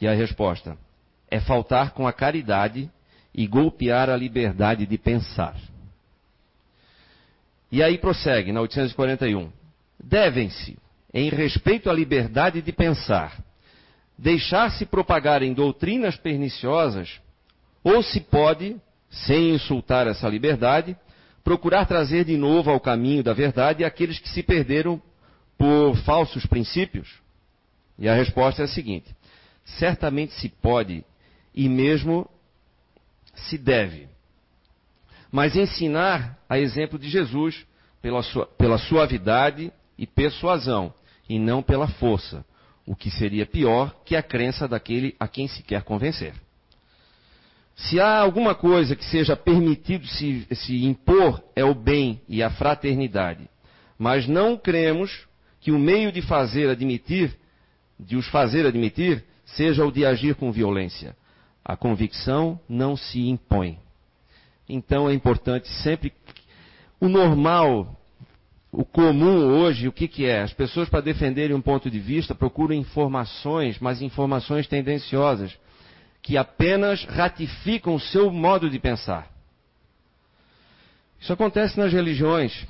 E 0.01 0.07
a 0.07 0.15
resposta: 0.15 0.75
É 1.29 1.39
faltar 1.39 1.91
com 1.91 2.07
a 2.07 2.13
caridade 2.13 2.89
e 3.33 3.45
golpear 3.47 4.09
a 4.09 4.15
liberdade 4.15 4.85
de 4.85 4.97
pensar. 4.97 5.55
E 7.71 7.83
aí 7.83 7.97
prossegue 7.97 8.51
na 8.51 8.61
841. 8.61 9.51
Devem-se, 10.03 10.77
em 11.13 11.29
respeito 11.29 11.89
à 11.89 11.93
liberdade 11.93 12.61
de 12.61 12.71
pensar, 12.71 13.37
deixar-se 14.17 14.85
propagar 14.85 15.43
em 15.43 15.53
doutrinas 15.53 16.17
perniciosas, 16.17 17.19
ou 17.83 18.01
se 18.01 18.19
pode, 18.19 18.75
sem 19.09 19.51
insultar 19.51 20.07
essa 20.07 20.27
liberdade, 20.27 20.97
procurar 21.43 21.85
trazer 21.85 22.25
de 22.25 22.37
novo 22.37 22.69
ao 22.69 22.79
caminho 22.79 23.23
da 23.23 23.33
verdade 23.33 23.83
aqueles 23.83 24.19
que 24.19 24.29
se 24.29 24.43
perderam 24.43 25.01
por 25.57 25.95
falsos 25.97 26.45
princípios? 26.45 27.19
E 27.97 28.07
a 28.07 28.13
resposta 28.13 28.61
é 28.61 28.65
a 28.65 28.67
seguinte: 28.67 29.15
certamente 29.65 30.33
se 30.33 30.49
pode 30.49 31.03
e 31.59 31.67
mesmo 31.67 32.25
se 33.35 33.57
deve. 33.57 34.07
Mas 35.29 35.57
ensinar 35.57 36.39
a 36.47 36.57
exemplo 36.57 36.97
de 36.97 37.09
Jesus 37.09 37.67
pela, 38.01 38.23
sua, 38.23 38.45
pela 38.45 38.77
suavidade 38.77 39.69
e 39.97 40.07
persuasão, 40.07 40.93
e 41.27 41.37
não 41.37 41.61
pela 41.61 41.85
força, 41.85 42.45
o 42.85 42.95
que 42.95 43.11
seria 43.11 43.45
pior 43.45 43.93
que 44.05 44.15
a 44.15 44.23
crença 44.23 44.69
daquele 44.69 45.17
a 45.19 45.27
quem 45.27 45.49
se 45.49 45.61
quer 45.61 45.83
convencer. 45.83 46.33
Se 47.75 47.99
há 47.99 48.19
alguma 48.19 48.55
coisa 48.55 48.95
que 48.95 49.03
seja 49.03 49.35
permitido 49.35 50.07
se, 50.07 50.47
se 50.55 50.85
impor, 50.85 51.43
é 51.57 51.65
o 51.65 51.75
bem 51.75 52.21
e 52.29 52.41
a 52.41 52.49
fraternidade. 52.49 53.49
Mas 53.97 54.25
não 54.29 54.55
cremos 54.55 55.27
que 55.59 55.73
o 55.73 55.77
meio 55.77 56.09
de 56.09 56.21
fazer 56.21 56.69
admitir, 56.69 57.37
de 57.99 58.15
os 58.15 58.29
fazer 58.29 58.65
admitir, 58.65 59.25
seja 59.43 59.85
o 59.85 59.91
de 59.91 60.05
agir 60.05 60.35
com 60.35 60.53
violência. 60.53 61.18
A 61.63 61.75
convicção 61.75 62.59
não 62.67 62.95
se 62.95 63.27
impõe. 63.27 63.79
Então 64.67 65.09
é 65.09 65.13
importante 65.13 65.67
sempre. 65.81 66.13
O 66.99 67.07
normal 67.07 67.99
o 68.71 68.85
comum 68.85 69.61
hoje, 69.61 69.87
o 69.87 69.91
que, 69.91 70.07
que 70.07 70.25
é? 70.25 70.41
As 70.41 70.53
pessoas, 70.53 70.87
para 70.87 71.01
defenderem 71.01 71.55
um 71.55 71.61
ponto 71.61 71.89
de 71.89 71.99
vista, 71.99 72.35
procuram 72.35 72.75
informações, 72.75 73.79
mas 73.79 74.01
informações 74.01 74.67
tendenciosas, 74.67 75.57
que 76.21 76.37
apenas 76.37 77.03
ratificam 77.05 77.95
o 77.95 77.99
seu 77.99 78.31
modo 78.31 78.69
de 78.69 78.77
pensar. 78.77 79.27
Isso 81.19 81.33
acontece 81.33 81.77
nas 81.77 81.91
religiões. 81.91 82.67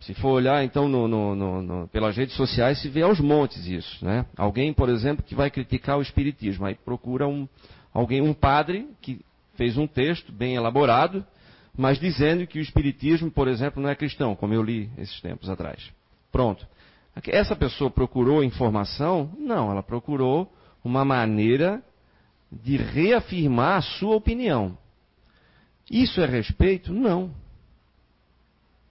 Se 0.00 0.14
for 0.14 0.30
olhar, 0.30 0.64
então, 0.64 0.88
no, 0.88 1.06
no, 1.06 1.62
no, 1.62 1.88
pelas 1.88 2.16
redes 2.16 2.34
sociais, 2.34 2.80
se 2.80 2.88
vê 2.88 3.02
aos 3.02 3.20
montes 3.20 3.66
isso. 3.66 4.04
Né? 4.04 4.24
Alguém, 4.36 4.72
por 4.72 4.88
exemplo, 4.88 5.22
que 5.22 5.34
vai 5.34 5.50
criticar 5.50 5.98
o 5.98 6.02
Espiritismo, 6.02 6.64
aí 6.64 6.74
procura 6.74 7.28
um, 7.28 7.46
alguém, 7.92 8.20
um 8.20 8.34
padre, 8.34 8.88
que 9.00 9.20
fez 9.54 9.76
um 9.76 9.86
texto 9.86 10.32
bem 10.32 10.54
elaborado, 10.54 11.24
mas 11.76 11.98
dizendo 11.98 12.46
que 12.46 12.58
o 12.58 12.62
Espiritismo, 12.62 13.30
por 13.30 13.48
exemplo, 13.48 13.82
não 13.82 13.88
é 13.88 13.94
cristão, 13.94 14.34
como 14.34 14.54
eu 14.54 14.62
li 14.62 14.90
esses 14.98 15.20
tempos 15.20 15.48
atrás. 15.48 15.90
Pronto. 16.30 16.66
Essa 17.26 17.54
pessoa 17.54 17.90
procurou 17.90 18.42
informação? 18.42 19.30
Não, 19.38 19.70
ela 19.70 19.82
procurou 19.82 20.50
uma 20.82 21.04
maneira 21.04 21.82
de 22.50 22.76
reafirmar 22.76 23.78
a 23.78 23.82
sua 23.82 24.16
opinião. 24.16 24.76
Isso 25.90 26.20
é 26.20 26.26
respeito? 26.26 26.92
Não. 26.92 27.30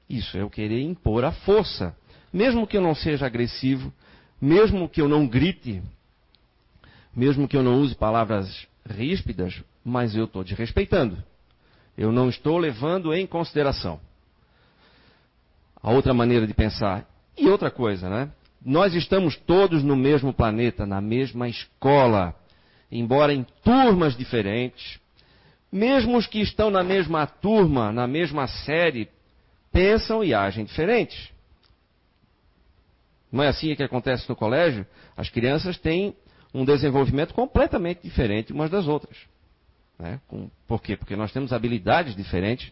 Isso 0.10 0.38
é 0.38 0.42
eu 0.42 0.50
querer 0.50 0.82
impor 0.82 1.24
a 1.24 1.32
força. 1.32 1.96
Mesmo 2.32 2.68
que 2.68 2.78
eu 2.78 2.82
não 2.82 2.94
seja 2.96 3.26
agressivo, 3.26 3.92
mesmo 4.40 4.88
que 4.88 5.02
eu 5.02 5.08
não 5.08 5.28
grite, 5.28 5.82
mesmo 7.16 7.48
que 7.48 7.58
eu 7.58 7.64
não 7.64 7.80
use 7.80 7.96
palavras 7.96 8.68
ríspidas, 8.86 9.62
mas 9.84 10.16
eu 10.16 10.26
estou 10.26 10.44
te 10.44 10.54
respeitando. 10.54 11.24
Eu 11.98 12.12
não 12.12 12.30
estou 12.30 12.58
levando 12.58 13.14
em 13.14 13.28
consideração. 13.28 14.00
A 15.82 15.92
outra 15.92 16.14
maneira 16.14 16.48
de 16.48 16.54
pensar. 16.54 17.08
E 17.38 17.48
outra 17.48 17.72
coisa, 17.72 18.10
né? 18.10 18.32
Nós 18.64 18.94
estamos 18.94 19.36
todos 19.36 19.84
no 19.84 19.96
mesmo 19.96 20.32
planeta, 20.32 20.86
na 20.86 21.02
mesma 21.02 21.50
escola, 21.50 22.36
embora 22.92 23.34
em 23.34 23.46
turmas 23.64 24.16
diferentes. 24.16 25.00
Mesmo 25.72 26.18
os 26.18 26.28
que 26.28 26.40
estão 26.40 26.70
na 26.70 26.84
mesma 26.84 27.26
turma, 27.26 27.92
na 27.92 28.06
mesma 28.06 28.48
série, 28.48 29.10
pensam 29.72 30.24
e 30.24 30.34
agem 30.34 30.66
diferentes. 30.66 31.32
Não 33.32 33.44
é 33.44 33.48
assim 33.48 33.74
que 33.76 33.84
acontece 33.84 34.28
no 34.30 34.36
colégio? 34.36 34.86
As 35.16 35.30
crianças 35.30 35.78
têm 35.78 36.14
um 36.54 36.66
desenvolvimento 36.66 37.34
completamente 37.34 38.02
diferente 38.04 38.52
umas 38.52 38.70
das 38.70 38.88
outras. 38.88 39.18
Né? 39.98 40.20
Por 40.68 40.82
quê? 40.82 40.98
Porque 40.98 41.16
nós 41.16 41.32
temos 41.32 41.54
habilidades 41.54 42.16
diferentes, 42.16 42.72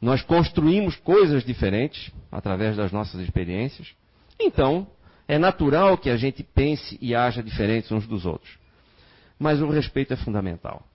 nós 0.00 0.22
construímos 0.22 0.96
coisas 0.96 1.44
diferentes 1.44 2.12
através 2.30 2.76
das 2.76 2.92
nossas 2.92 3.20
experiências. 3.20 3.94
Então, 4.38 4.86
é 5.26 5.38
natural 5.38 5.96
que 5.98 6.10
a 6.10 6.16
gente 6.16 6.42
pense 6.42 6.98
e 7.00 7.14
haja 7.14 7.42
diferentes 7.42 7.90
uns 7.90 8.06
dos 8.06 8.26
outros. 8.26 8.58
Mas 9.38 9.60
o 9.60 9.68
respeito 9.68 10.12
é 10.12 10.16
fundamental. 10.16 10.86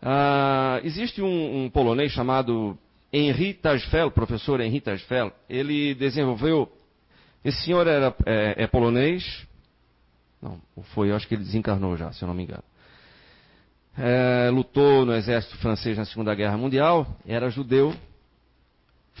Ah, 0.00 0.80
existe 0.82 1.22
um, 1.22 1.64
um, 1.64 1.70
polonês 1.70 2.12
chamado 2.12 2.76
Henri 3.12 3.54
Tajfel, 3.54 4.10
professor 4.10 4.60
Henri 4.60 4.80
Tajfel. 4.80 5.32
Ele 5.48 5.94
desenvolveu. 5.94 6.70
Esse 7.44 7.64
senhor 7.64 7.86
era, 7.86 8.14
é, 8.26 8.64
é 8.64 8.66
polonês. 8.66 9.46
Não, 10.42 10.60
foi, 10.94 11.10
eu 11.10 11.16
acho 11.16 11.28
que 11.28 11.34
ele 11.34 11.44
desencarnou 11.44 11.96
já, 11.96 12.12
se 12.12 12.22
eu 12.22 12.26
não 12.26 12.34
me 12.34 12.42
engano. 12.42 12.64
É, 13.96 14.50
lutou 14.50 15.06
no 15.06 15.14
exército 15.14 15.56
francês 15.58 15.96
na 15.96 16.04
Segunda 16.04 16.34
Guerra 16.34 16.56
Mundial, 16.56 17.06
era 17.24 17.48
judeu, 17.48 17.94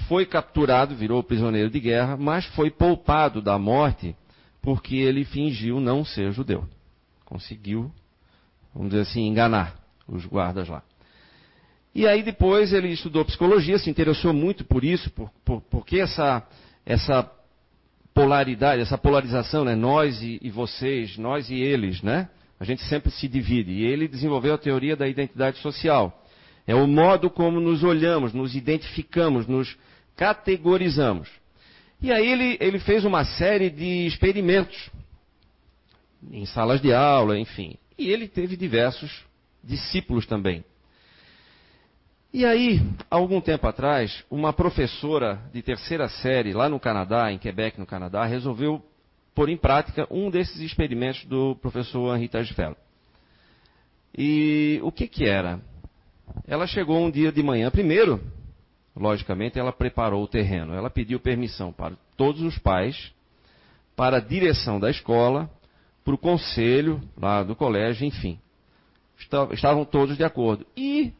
foi 0.08 0.26
capturado, 0.26 0.96
virou 0.96 1.22
prisioneiro 1.22 1.70
de 1.70 1.78
guerra, 1.78 2.16
mas 2.16 2.44
foi 2.46 2.70
poupado 2.70 3.40
da 3.40 3.58
morte 3.58 4.16
porque 4.60 4.96
ele 4.96 5.24
fingiu 5.24 5.78
não 5.78 6.04
ser 6.04 6.32
judeu. 6.32 6.66
Conseguiu, 7.24 7.92
vamos 8.74 8.90
dizer 8.90 9.02
assim, 9.02 9.26
enganar 9.26 9.76
os 10.08 10.24
guardas 10.26 10.68
lá. 10.68 10.82
E 11.94 12.06
aí 12.06 12.22
depois 12.22 12.72
ele 12.72 12.88
estudou 12.88 13.24
psicologia, 13.24 13.78
se 13.78 13.90
interessou 13.90 14.32
muito 14.32 14.64
por 14.64 14.82
isso, 14.82 15.10
por, 15.10 15.30
por, 15.44 15.60
porque 15.62 15.98
essa, 16.00 16.42
essa 16.86 17.30
polaridade, 18.14 18.82
essa 18.82 18.98
polarização, 18.98 19.64
né? 19.64 19.74
nós 19.74 20.22
e, 20.22 20.38
e 20.42 20.50
vocês, 20.50 21.16
nós 21.16 21.50
e 21.50 21.54
eles, 21.54 22.02
né? 22.02 22.28
A 22.60 22.64
gente 22.64 22.82
sempre 22.82 23.10
se 23.10 23.26
divide. 23.26 23.72
E 23.72 23.84
ele 23.84 24.06
desenvolveu 24.06 24.54
a 24.54 24.58
teoria 24.58 24.94
da 24.94 25.08
identidade 25.08 25.58
social. 25.58 26.22
É 26.66 26.74
o 26.74 26.86
modo 26.86 27.28
como 27.28 27.58
nos 27.58 27.82
olhamos, 27.82 28.32
nos 28.32 28.54
identificamos, 28.54 29.48
nos 29.48 29.76
categorizamos. 30.14 31.28
E 32.00 32.12
aí 32.12 32.28
ele, 32.28 32.56
ele 32.60 32.78
fez 32.78 33.04
uma 33.04 33.24
série 33.24 33.68
de 33.68 34.06
experimentos 34.06 34.90
em 36.30 36.46
salas 36.46 36.80
de 36.80 36.92
aula, 36.92 37.38
enfim. 37.38 37.76
E 37.98 38.10
ele 38.10 38.28
teve 38.28 38.56
diversos 38.56 39.24
discípulos 39.62 40.26
também. 40.26 40.64
E 42.34 42.46
aí, 42.46 42.80
há 43.10 43.16
algum 43.16 43.42
tempo 43.42 43.66
atrás, 43.66 44.24
uma 44.30 44.54
professora 44.54 45.38
de 45.52 45.60
terceira 45.60 46.08
série 46.08 46.54
lá 46.54 46.66
no 46.66 46.80
Canadá, 46.80 47.30
em 47.30 47.36
Quebec, 47.36 47.78
no 47.78 47.84
Canadá, 47.84 48.24
resolveu 48.24 48.82
pôr 49.34 49.50
em 49.50 49.56
prática 49.56 50.06
um 50.10 50.30
desses 50.30 50.58
experimentos 50.60 51.26
do 51.26 51.54
professor 51.56 52.16
Henri 52.16 52.28
Tajfel. 52.28 52.74
E 54.16 54.80
o 54.82 54.90
que 54.90 55.06
que 55.06 55.26
era? 55.26 55.60
Ela 56.46 56.66
chegou 56.66 57.04
um 57.04 57.10
dia 57.10 57.30
de 57.30 57.42
manhã, 57.42 57.70
primeiro, 57.70 58.18
logicamente, 58.96 59.58
ela 59.58 59.72
preparou 59.72 60.22
o 60.22 60.28
terreno. 60.28 60.72
Ela 60.72 60.88
pediu 60.88 61.20
permissão 61.20 61.70
para 61.70 61.96
todos 62.16 62.40
os 62.40 62.56
pais, 62.56 63.12
para 63.94 64.16
a 64.16 64.20
direção 64.20 64.80
da 64.80 64.90
escola, 64.90 65.50
para 66.02 66.14
o 66.14 66.18
conselho 66.18 66.98
lá 67.14 67.42
do 67.42 67.54
colégio, 67.54 68.06
enfim. 68.06 68.38
Estavam 69.52 69.84
todos 69.84 70.16
de 70.16 70.24
acordo. 70.24 70.66
E 70.74 71.12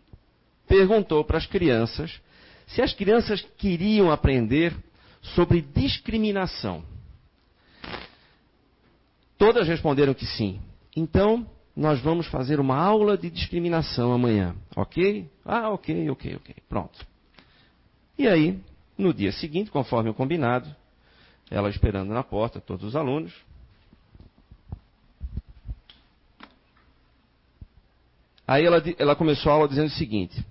perguntou 0.66 1.24
para 1.24 1.38
as 1.38 1.46
crianças 1.46 2.20
se 2.66 2.80
as 2.80 2.94
crianças 2.94 3.42
queriam 3.58 4.10
aprender 4.10 4.74
sobre 5.20 5.60
discriminação. 5.60 6.82
Todas 9.36 9.66
responderam 9.66 10.14
que 10.14 10.24
sim. 10.24 10.60
Então, 10.96 11.46
nós 11.76 12.00
vamos 12.00 12.26
fazer 12.26 12.60
uma 12.60 12.76
aula 12.76 13.16
de 13.16 13.30
discriminação 13.30 14.12
amanhã, 14.12 14.54
ok? 14.76 15.28
Ah, 15.44 15.70
ok, 15.70 16.10
ok, 16.10 16.36
ok. 16.36 16.54
Pronto. 16.68 17.04
E 18.18 18.28
aí, 18.28 18.60
no 18.96 19.12
dia 19.12 19.32
seguinte, 19.32 19.70
conforme 19.70 20.10
o 20.10 20.14
combinado, 20.14 20.74
ela 21.50 21.68
esperando 21.68 22.12
na 22.12 22.22
porta, 22.22 22.60
todos 22.60 22.84
os 22.84 22.96
alunos. 22.96 23.32
Aí 28.46 28.64
ela, 28.64 28.82
ela 28.98 29.16
começou 29.16 29.50
a 29.50 29.54
aula 29.54 29.68
dizendo 29.68 29.88
o 29.88 29.96
seguinte: 29.96 30.44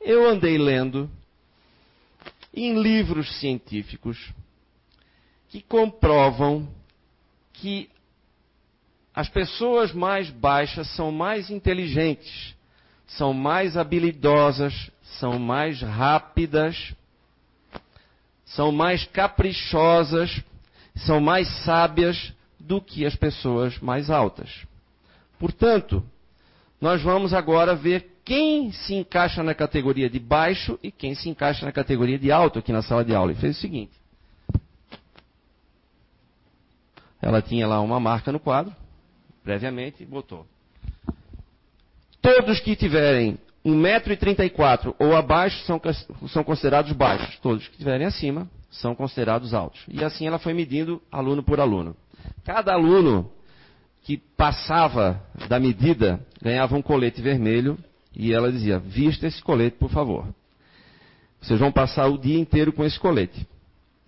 Eu 0.00 0.28
andei 0.28 0.58
lendo 0.58 1.10
em 2.52 2.80
livros 2.80 3.38
científicos 3.38 4.32
que 5.48 5.62
comprovam 5.62 6.68
que 7.52 7.88
as 9.14 9.28
pessoas 9.28 9.92
mais 9.92 10.30
baixas 10.30 10.88
são 10.94 11.10
mais 11.10 11.50
inteligentes, 11.50 12.54
são 13.06 13.32
mais 13.32 13.76
habilidosas, 13.76 14.90
são 15.18 15.38
mais 15.38 15.80
rápidas, 15.80 16.94
são 18.44 18.70
mais 18.70 19.04
caprichosas, 19.06 20.42
são 20.94 21.20
mais 21.20 21.48
sábias 21.64 22.32
do 22.58 22.80
que 22.80 23.04
as 23.04 23.16
pessoas 23.16 23.78
mais 23.78 24.10
altas. 24.10 24.66
Portanto, 25.38 26.04
nós 26.80 27.02
vamos 27.02 27.34
agora 27.34 27.74
ver 27.74 28.20
quem 28.24 28.70
se 28.70 28.94
encaixa 28.94 29.42
na 29.42 29.54
categoria 29.54 30.08
de 30.08 30.18
baixo 30.18 30.78
e 30.82 30.92
quem 30.92 31.14
se 31.14 31.28
encaixa 31.28 31.64
na 31.64 31.72
categoria 31.72 32.18
de 32.18 32.30
alto 32.30 32.58
aqui 32.58 32.72
na 32.72 32.82
sala 32.82 33.04
de 33.04 33.14
aula. 33.14 33.32
E 33.32 33.34
fez 33.34 33.56
o 33.56 33.60
seguinte: 33.60 33.92
ela 37.20 37.42
tinha 37.42 37.66
lá 37.66 37.80
uma 37.80 37.98
marca 37.98 38.30
no 38.30 38.38
quadro, 38.38 38.74
previamente, 39.42 40.04
botou. 40.04 40.46
Todos 42.20 42.60
que 42.60 42.76
tiverem 42.76 43.38
1,34m 43.64 44.94
ou 44.98 45.16
abaixo 45.16 45.64
são, 45.64 45.80
são 46.28 46.44
considerados 46.44 46.92
baixos. 46.92 47.38
Todos 47.38 47.66
que 47.66 47.76
tiverem 47.76 48.06
acima 48.06 48.48
são 48.70 48.94
considerados 48.94 49.54
altos. 49.54 49.82
E 49.88 50.04
assim 50.04 50.26
ela 50.26 50.38
foi 50.38 50.52
medindo 50.52 51.02
aluno 51.10 51.42
por 51.42 51.60
aluno. 51.60 51.96
Cada 52.44 52.72
aluno 52.72 53.30
que 54.08 54.16
passava 54.16 55.22
da 55.50 55.60
medida 55.60 56.18
ganhava 56.40 56.74
um 56.74 56.80
colete 56.80 57.20
vermelho 57.20 57.76
e 58.16 58.32
ela 58.32 58.50
dizia: 58.50 58.78
Vista 58.78 59.26
esse 59.26 59.42
colete, 59.42 59.76
por 59.76 59.90
favor. 59.90 60.26
Vocês 61.38 61.60
vão 61.60 61.70
passar 61.70 62.06
o 62.06 62.16
dia 62.16 62.38
inteiro 62.38 62.72
com 62.72 62.82
esse 62.82 62.98
colete. 62.98 63.46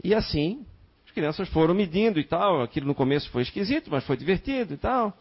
E 0.02 0.14
assim, 0.14 0.64
as 1.04 1.12
crianças 1.12 1.50
foram 1.50 1.74
medindo 1.74 2.18
e 2.18 2.24
tal. 2.24 2.62
Aquilo 2.62 2.86
no 2.86 2.94
começo 2.94 3.28
foi 3.28 3.42
esquisito, 3.42 3.90
mas 3.90 4.02
foi 4.04 4.16
divertido 4.16 4.72
e 4.72 4.78
tal. 4.78 5.14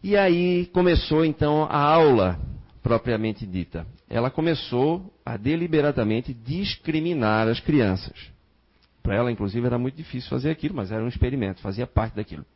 E 0.00 0.16
aí 0.16 0.66
começou 0.66 1.24
então 1.24 1.64
a 1.64 1.76
aula 1.76 2.38
propriamente 2.84 3.44
dita. 3.44 3.84
Ela 4.08 4.30
começou 4.30 5.12
a 5.26 5.36
deliberadamente 5.36 6.32
discriminar 6.32 7.48
as 7.48 7.58
crianças. 7.58 8.30
Para 9.02 9.16
ela, 9.16 9.32
inclusive, 9.32 9.66
era 9.66 9.76
muito 9.76 9.96
difícil 9.96 10.30
fazer 10.30 10.50
aquilo, 10.50 10.76
mas 10.76 10.92
era 10.92 11.02
um 11.02 11.08
experimento, 11.08 11.60
fazia 11.60 11.84
parte 11.84 12.14
daquilo. 12.14 12.46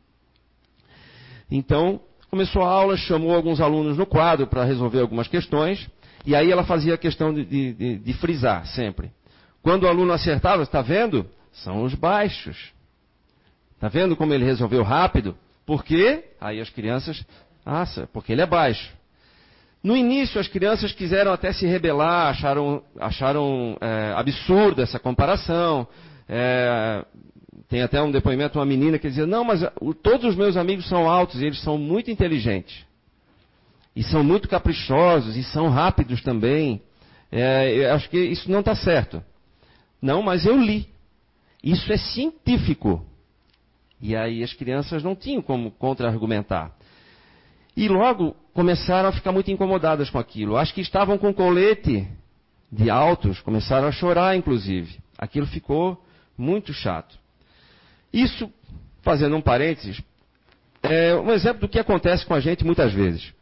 Então, 1.49 1.99
começou 2.29 2.63
a 2.63 2.69
aula, 2.69 2.95
chamou 2.97 3.33
alguns 3.35 3.59
alunos 3.59 3.97
no 3.97 4.05
quadro 4.05 4.47
para 4.47 4.63
resolver 4.63 5.01
algumas 5.01 5.27
questões, 5.27 5.89
e 6.25 6.35
aí 6.35 6.51
ela 6.51 6.63
fazia 6.63 6.93
a 6.93 6.97
questão 6.97 7.33
de, 7.33 7.45
de, 7.45 7.97
de 7.97 8.13
frisar 8.13 8.65
sempre. 8.67 9.11
Quando 9.61 9.83
o 9.83 9.87
aluno 9.87 10.13
acertava, 10.13 10.63
está 10.63 10.81
vendo? 10.81 11.25
São 11.51 11.83
os 11.83 11.93
baixos. 11.95 12.71
Está 13.75 13.87
vendo 13.87 14.15
como 14.15 14.33
ele 14.33 14.45
resolveu 14.45 14.83
rápido? 14.83 15.35
Por 15.65 15.83
quê? 15.83 16.25
Aí 16.39 16.59
as 16.59 16.69
crianças, 16.69 17.25
ah, 17.65 17.85
porque 18.13 18.31
ele 18.31 18.41
é 18.41 18.45
baixo. 18.45 18.93
No 19.81 19.95
início, 19.95 20.39
as 20.39 20.47
crianças 20.47 20.91
quiseram 20.91 21.31
até 21.31 21.53
se 21.53 21.65
rebelar, 21.65 22.27
acharam, 22.27 22.83
acharam 22.99 23.77
é, 23.79 24.13
absurda 24.15 24.83
essa 24.83 24.99
comparação. 24.99 25.87
É, 26.27 27.05
tem 27.67 27.81
até 27.81 28.01
um 28.01 28.11
depoimento 28.11 28.53
de 28.53 28.57
uma 28.59 28.65
menina 28.65 28.97
que 28.97 29.07
dizia: 29.09 29.27
Não, 29.27 29.43
mas 29.43 29.61
todos 30.01 30.25
os 30.25 30.35
meus 30.35 30.55
amigos 30.55 30.87
são 30.87 31.09
altos 31.09 31.41
e 31.41 31.45
eles 31.45 31.61
são 31.61 31.77
muito 31.77 32.09
inteligentes. 32.09 32.85
E 33.95 34.03
são 34.03 34.23
muito 34.23 34.47
caprichosos 34.47 35.35
e 35.35 35.43
são 35.43 35.67
rápidos 35.67 36.21
também. 36.21 36.81
É, 37.31 37.71
eu 37.75 37.93
acho 37.93 38.09
que 38.09 38.17
isso 38.17 38.49
não 38.49 38.61
está 38.61 38.75
certo. 38.75 39.21
Não, 40.01 40.21
mas 40.21 40.45
eu 40.45 40.57
li. 40.57 40.87
Isso 41.63 41.91
é 41.91 41.97
científico. 41.97 43.05
E 44.01 44.15
aí 44.15 44.41
as 44.41 44.53
crianças 44.53 45.03
não 45.03 45.15
tinham 45.15 45.41
como 45.41 45.71
contra-argumentar. 45.71 46.73
E 47.75 47.87
logo 47.87 48.35
começaram 48.53 49.09
a 49.09 49.11
ficar 49.11 49.31
muito 49.31 49.51
incomodadas 49.51 50.09
com 50.09 50.17
aquilo. 50.17 50.55
Acho 50.55 50.73
que 50.73 50.81
estavam 50.81 51.17
com 51.17 51.33
colete 51.33 52.07
de 52.71 52.89
altos, 52.89 53.41
começaram 53.41 53.87
a 53.87 53.91
chorar, 53.91 54.37
inclusive. 54.37 54.97
Aquilo 55.17 55.47
ficou 55.47 56.01
muito 56.37 56.73
chato. 56.73 57.18
Isso, 58.11 58.51
fazendo 59.01 59.35
um 59.35 59.41
parênteses, 59.41 60.01
é 60.81 61.15
um 61.15 61.31
exemplo 61.31 61.61
do 61.61 61.69
que 61.69 61.79
acontece 61.79 62.25
com 62.25 62.33
a 62.33 62.39
gente 62.39 62.65
muitas 62.65 62.93
vezes. 62.93 63.33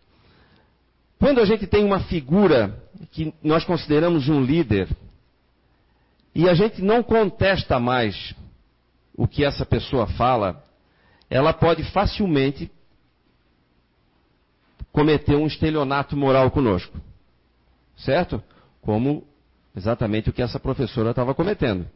Quando 1.19 1.39
a 1.39 1.45
gente 1.45 1.65
tem 1.65 1.84
uma 1.84 2.01
figura 2.01 2.77
que 3.12 3.34
nós 3.43 3.63
consideramos 3.63 4.27
um 4.30 4.41
líder, 4.41 4.88
e 6.34 6.47
a 6.47 6.53
gente 6.53 6.82
não 6.82 7.01
contesta 7.01 7.80
mais 7.80 8.36
o 9.15 9.27
que 9.27 9.43
essa 9.43 9.65
pessoa 9.65 10.06
fala, 10.06 10.63
ela 11.30 11.51
pode 11.51 11.84
facilmente 11.91 12.71
cometer 14.91 15.36
um 15.36 15.47
estelionato 15.47 16.15
moral 16.15 16.51
conosco. 16.51 16.99
Certo? 17.97 18.43
Como 18.82 19.27
exatamente 19.75 20.30
o 20.30 20.34
que 20.34 20.41
essa 20.41 20.60
professora 20.60 21.10
estava 21.10 21.34
cometendo. 21.34 21.88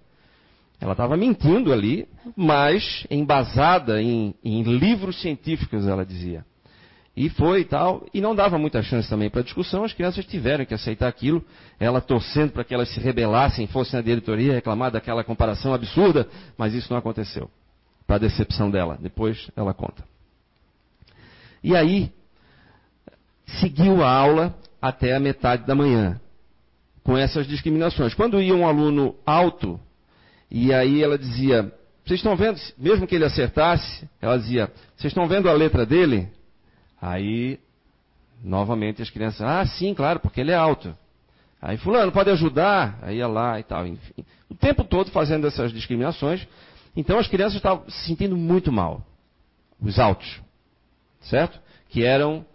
Ela 0.81 0.93
estava 0.93 1.15
mentindo 1.15 1.71
ali, 1.71 2.07
mas 2.35 3.05
embasada 3.07 4.01
em, 4.01 4.33
em, 4.43 4.63
livros 4.63 5.21
científicos, 5.21 5.87
ela 5.87 6.03
dizia. 6.03 6.43
E 7.15 7.29
foi 7.29 7.61
e 7.61 7.65
tal, 7.65 8.03
e 8.11 8.19
não 8.19 8.33
dava 8.33 8.57
muita 8.57 8.81
chance 8.81 9.07
também 9.07 9.29
para 9.29 9.43
discussão, 9.43 9.83
as 9.83 9.93
crianças 9.93 10.25
tiveram 10.25 10.65
que 10.65 10.73
aceitar 10.73 11.07
aquilo, 11.07 11.45
ela 11.79 12.01
torcendo 12.01 12.51
para 12.51 12.63
que 12.63 12.73
elas 12.73 12.89
se 12.89 12.99
rebelassem, 12.99 13.67
fossem 13.67 13.99
na 13.99 14.01
diretoria 14.01 14.53
reclamar 14.53 14.89
daquela 14.89 15.23
comparação 15.23 15.71
absurda, 15.71 16.27
mas 16.57 16.73
isso 16.73 16.91
não 16.91 16.97
aconteceu. 16.97 17.47
Para 18.07 18.15
a 18.15 18.19
decepção 18.19 18.71
dela, 18.71 18.97
depois 18.99 19.51
ela 19.55 19.75
conta. 19.75 20.03
E 21.63 21.75
aí, 21.75 22.11
seguiu 23.59 24.03
a 24.03 24.11
aula 24.11 24.55
até 24.81 25.15
a 25.15 25.19
metade 25.19 25.63
da 25.67 25.75
manhã, 25.75 26.19
com 27.03 27.15
essas 27.15 27.45
discriminações. 27.45 28.15
Quando 28.15 28.41
ia 28.41 28.55
um 28.55 28.67
aluno 28.67 29.15
alto, 29.23 29.79
e 30.51 30.73
aí 30.73 31.01
ela 31.01 31.17
dizia: 31.17 31.71
Vocês 32.03 32.19
estão 32.19 32.35
vendo, 32.35 32.59
mesmo 32.77 33.07
que 33.07 33.15
ele 33.15 33.23
acertasse, 33.23 34.07
ela 34.21 34.37
dizia: 34.37 34.69
Vocês 34.97 35.11
estão 35.11 35.27
vendo 35.27 35.49
a 35.49 35.53
letra 35.53 35.85
dele? 35.85 36.27
Aí, 37.01 37.57
novamente 38.43 39.01
as 39.01 39.09
crianças: 39.09 39.41
Ah, 39.41 39.65
sim, 39.65 39.93
claro, 39.93 40.19
porque 40.19 40.41
ele 40.41 40.51
é 40.51 40.55
alto. 40.55 40.95
Aí, 41.61 41.77
Fulano, 41.77 42.11
pode 42.11 42.29
ajudar? 42.31 42.99
Aí 43.01 43.17
ia 43.17 43.27
lá 43.27 43.59
e 43.59 43.63
tal. 43.63 43.87
Enfim, 43.87 44.25
o 44.49 44.55
tempo 44.55 44.83
todo 44.83 45.11
fazendo 45.11 45.47
essas 45.47 45.71
discriminações. 45.71 46.45
Então 46.95 47.17
as 47.17 47.27
crianças 47.27 47.55
estavam 47.55 47.89
se 47.89 48.07
sentindo 48.07 48.35
muito 48.35 48.71
mal. 48.71 49.05
Os 49.79 49.99
altos. 49.99 50.41
Certo? 51.21 51.59
Que 51.89 52.03
eram, 52.03 52.45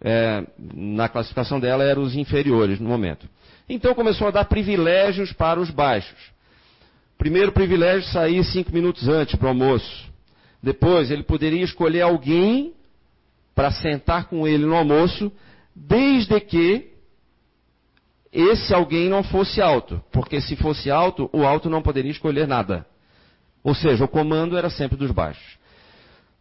é, 0.00 0.46
na 0.58 1.08
classificação 1.08 1.60
dela, 1.60 1.84
eram 1.84 2.02
os 2.02 2.14
inferiores 2.14 2.80
no 2.80 2.88
momento. 2.88 3.28
Então 3.68 3.94
começou 3.94 4.28
a 4.28 4.30
dar 4.30 4.44
privilégios 4.44 5.32
para 5.32 5.60
os 5.60 5.70
baixos. 5.70 6.32
Primeiro 7.22 7.52
privilégio, 7.52 8.10
sair 8.10 8.42
cinco 8.42 8.72
minutos 8.72 9.06
antes 9.06 9.36
para 9.36 9.46
o 9.46 9.50
almoço. 9.50 10.10
Depois, 10.60 11.08
ele 11.08 11.22
poderia 11.22 11.62
escolher 11.62 12.00
alguém 12.00 12.74
para 13.54 13.70
sentar 13.70 14.24
com 14.24 14.44
ele 14.44 14.66
no 14.66 14.74
almoço, 14.74 15.30
desde 15.72 16.40
que 16.40 16.90
esse 18.32 18.74
alguém 18.74 19.08
não 19.08 19.22
fosse 19.22 19.62
alto. 19.62 20.02
Porque 20.10 20.40
se 20.40 20.56
fosse 20.56 20.90
alto, 20.90 21.30
o 21.32 21.44
alto 21.44 21.70
não 21.70 21.80
poderia 21.80 22.10
escolher 22.10 22.48
nada. 22.48 22.84
Ou 23.62 23.72
seja, 23.72 24.04
o 24.04 24.08
comando 24.08 24.58
era 24.58 24.68
sempre 24.68 24.96
dos 24.96 25.12
baixos. 25.12 25.58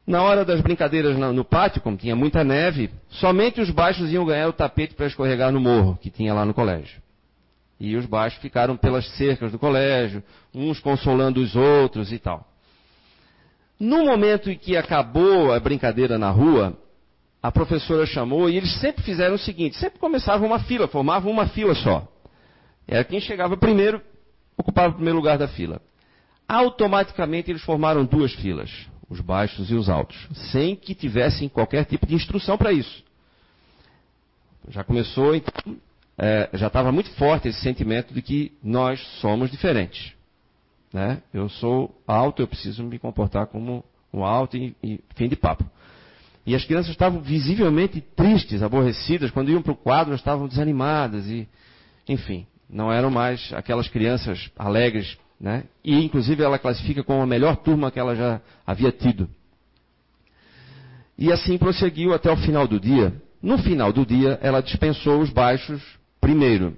Na 0.08 0.24
hora 0.24 0.44
das 0.44 0.62
brincadeiras 0.62 1.16
no 1.16 1.46
pátio, 1.46 1.80
como 1.80 1.96
tinha 1.96 2.16
muita 2.16 2.44
neve, 2.44 2.90
somente 3.08 3.62
os 3.62 3.70
baixos 3.70 4.12
iam 4.12 4.26
ganhar 4.26 4.48
o 4.48 4.54
tapete 4.54 4.96
para 4.96 5.06
escorregar 5.06 5.52
no 5.52 5.60
morro, 5.60 6.00
que 6.02 6.10
tinha 6.10 6.34
lá 6.34 6.44
no 6.44 6.56
colégio. 6.56 7.00
E 7.84 7.96
os 7.96 8.06
baixos 8.06 8.40
ficaram 8.40 8.78
pelas 8.78 9.10
cercas 9.18 9.52
do 9.52 9.58
colégio, 9.58 10.24
uns 10.54 10.80
consolando 10.80 11.42
os 11.42 11.56
outros 11.56 12.12
e 12.12 12.20
tal. 12.20 12.48
No 13.80 14.06
momento 14.06 14.52
em 14.52 14.56
que 14.56 14.78
acabou 14.78 15.52
a 15.52 15.60
brincadeira 15.60 16.16
na 16.20 16.30
rua, 16.30 16.78
a 17.42 17.52
professora 17.52 18.06
chamou 18.06 18.48
e 18.48 18.56
eles 18.56 18.80
sempre 18.80 19.02
fizeram 19.02 19.34
o 19.34 19.40
seguinte: 19.40 19.78
sempre 19.78 19.98
começavam 19.98 20.46
uma 20.46 20.60
fila, 20.60 20.88
formavam 20.88 21.32
uma 21.32 21.48
fila 21.48 21.74
só. 21.74 22.08
Era 22.88 23.04
quem 23.04 23.20
chegava 23.20 23.58
primeiro, 23.58 24.00
ocupava 24.56 24.90
o 24.90 24.94
primeiro 24.94 25.18
lugar 25.18 25.40
da 25.40 25.48
fila. 25.48 25.82
Automaticamente 26.48 27.50
eles 27.50 27.64
formaram 27.64 28.06
duas 28.06 28.32
filas, 28.36 28.70
os 29.10 29.20
baixos 29.22 29.72
e 29.72 29.74
os 29.74 29.90
altos, 29.90 30.28
sem 30.52 30.76
que 30.76 30.94
tivessem 30.94 31.50
qualquer 31.50 31.86
tipo 31.86 32.06
de 32.06 32.14
instrução 32.14 32.60
para 32.60 32.72
isso. 32.72 33.04
Já 34.70 34.84
começou 34.84 35.34
então 35.34 35.52
é, 36.24 36.48
já 36.54 36.68
estava 36.68 36.92
muito 36.92 37.10
forte 37.16 37.48
esse 37.48 37.60
sentimento 37.62 38.14
de 38.14 38.22
que 38.22 38.52
nós 38.64 39.02
somos 39.20 39.50
diferentes. 39.50 40.14
Né? 40.94 41.20
Eu 41.34 41.50
sou 41.50 42.00
alto, 42.06 42.44
eu 42.44 42.48
preciso 42.48 42.84
me 42.84 43.00
comportar 43.00 43.48
como 43.48 43.84
um 44.14 44.24
alto 44.24 44.56
e, 44.56 44.76
e 44.84 45.00
fim 45.16 45.28
de 45.28 45.36
papo. 45.36 45.66
E 46.46 46.54
as 46.54 46.64
crianças 46.64 46.92
estavam 46.92 47.22
visivelmente 47.22 48.00
tristes, 48.02 48.62
aborrecidas, 48.62 49.32
quando 49.32 49.50
iam 49.50 49.64
para 49.64 49.72
o 49.72 49.76
quadro 49.76 50.14
estavam 50.14 50.48
desanimadas 50.48 51.26
e, 51.26 51.50
enfim, 52.08 52.46
não 52.70 52.94
eram 52.94 53.10
mais 53.10 53.52
aquelas 53.54 53.88
crianças 53.88 54.52
alegres, 54.56 55.18
né? 55.40 55.64
E 55.84 56.06
inclusive 56.06 56.44
ela 56.44 56.60
classifica 56.60 57.04
como 57.04 57.24
a 57.24 57.28
melhor 57.28 57.56
turma 57.56 57.90
que 57.90 58.00
ela 58.00 58.16
já 58.16 58.40
havia 58.66 58.92
tido. 58.92 59.28
E 61.18 61.32
assim 61.32 61.58
prosseguiu 61.58 62.14
até 62.14 62.32
o 62.32 62.38
final 62.38 62.68
do 62.68 62.80
dia. 62.80 63.12
No 63.42 63.58
final 63.58 63.92
do 63.92 64.06
dia, 64.06 64.38
ela 64.40 64.62
dispensou 64.62 65.20
os 65.20 65.32
baixos 65.32 65.82
primeiro. 66.22 66.78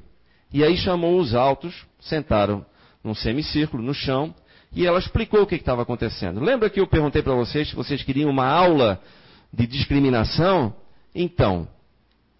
E 0.51 0.63
aí 0.63 0.77
chamou 0.77 1.19
os 1.19 1.35
altos, 1.35 1.85
sentaram 1.99 2.65
num 3.03 3.13
semicírculo 3.13 3.83
no 3.83 3.93
chão, 3.93 4.33
e 4.71 4.87
ela 4.87 4.97
explicou 4.97 5.41
o 5.41 5.47
que 5.47 5.55
estava 5.55 5.83
acontecendo. 5.83 6.39
Lembra 6.39 6.69
que 6.69 6.79
eu 6.79 6.87
perguntei 6.87 7.21
para 7.21 7.35
vocês 7.35 7.69
se 7.69 7.75
vocês 7.75 8.01
queriam 8.01 8.29
uma 8.29 8.47
aula 8.47 8.99
de 9.51 9.67
discriminação? 9.67 10.73
Então, 11.13 11.67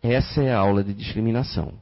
essa 0.02 0.42
é 0.42 0.52
a 0.52 0.58
aula 0.58 0.84
de 0.84 0.94
discriminação. 0.94 1.74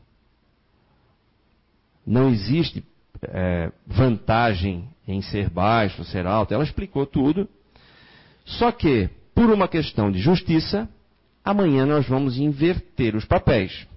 Não 2.05 2.29
existe 2.29 2.83
é, 3.23 3.71
vantagem 3.85 4.89
em 5.07 5.21
ser 5.21 5.49
baixo, 5.49 6.03
ser 6.03 6.25
alto. 6.25 6.53
Ela 6.53 6.63
explicou 6.63 7.05
tudo. 7.05 7.47
Só 8.45 8.71
que, 8.71 9.09
por 9.33 9.49
uma 9.49 9.67
questão 9.67 10.11
de 10.11 10.19
justiça, 10.19 10.89
amanhã 11.45 11.85
nós 11.85 12.07
vamos 12.07 12.37
inverter 12.37 13.15
os 13.15 13.25
papéis. 13.25 13.87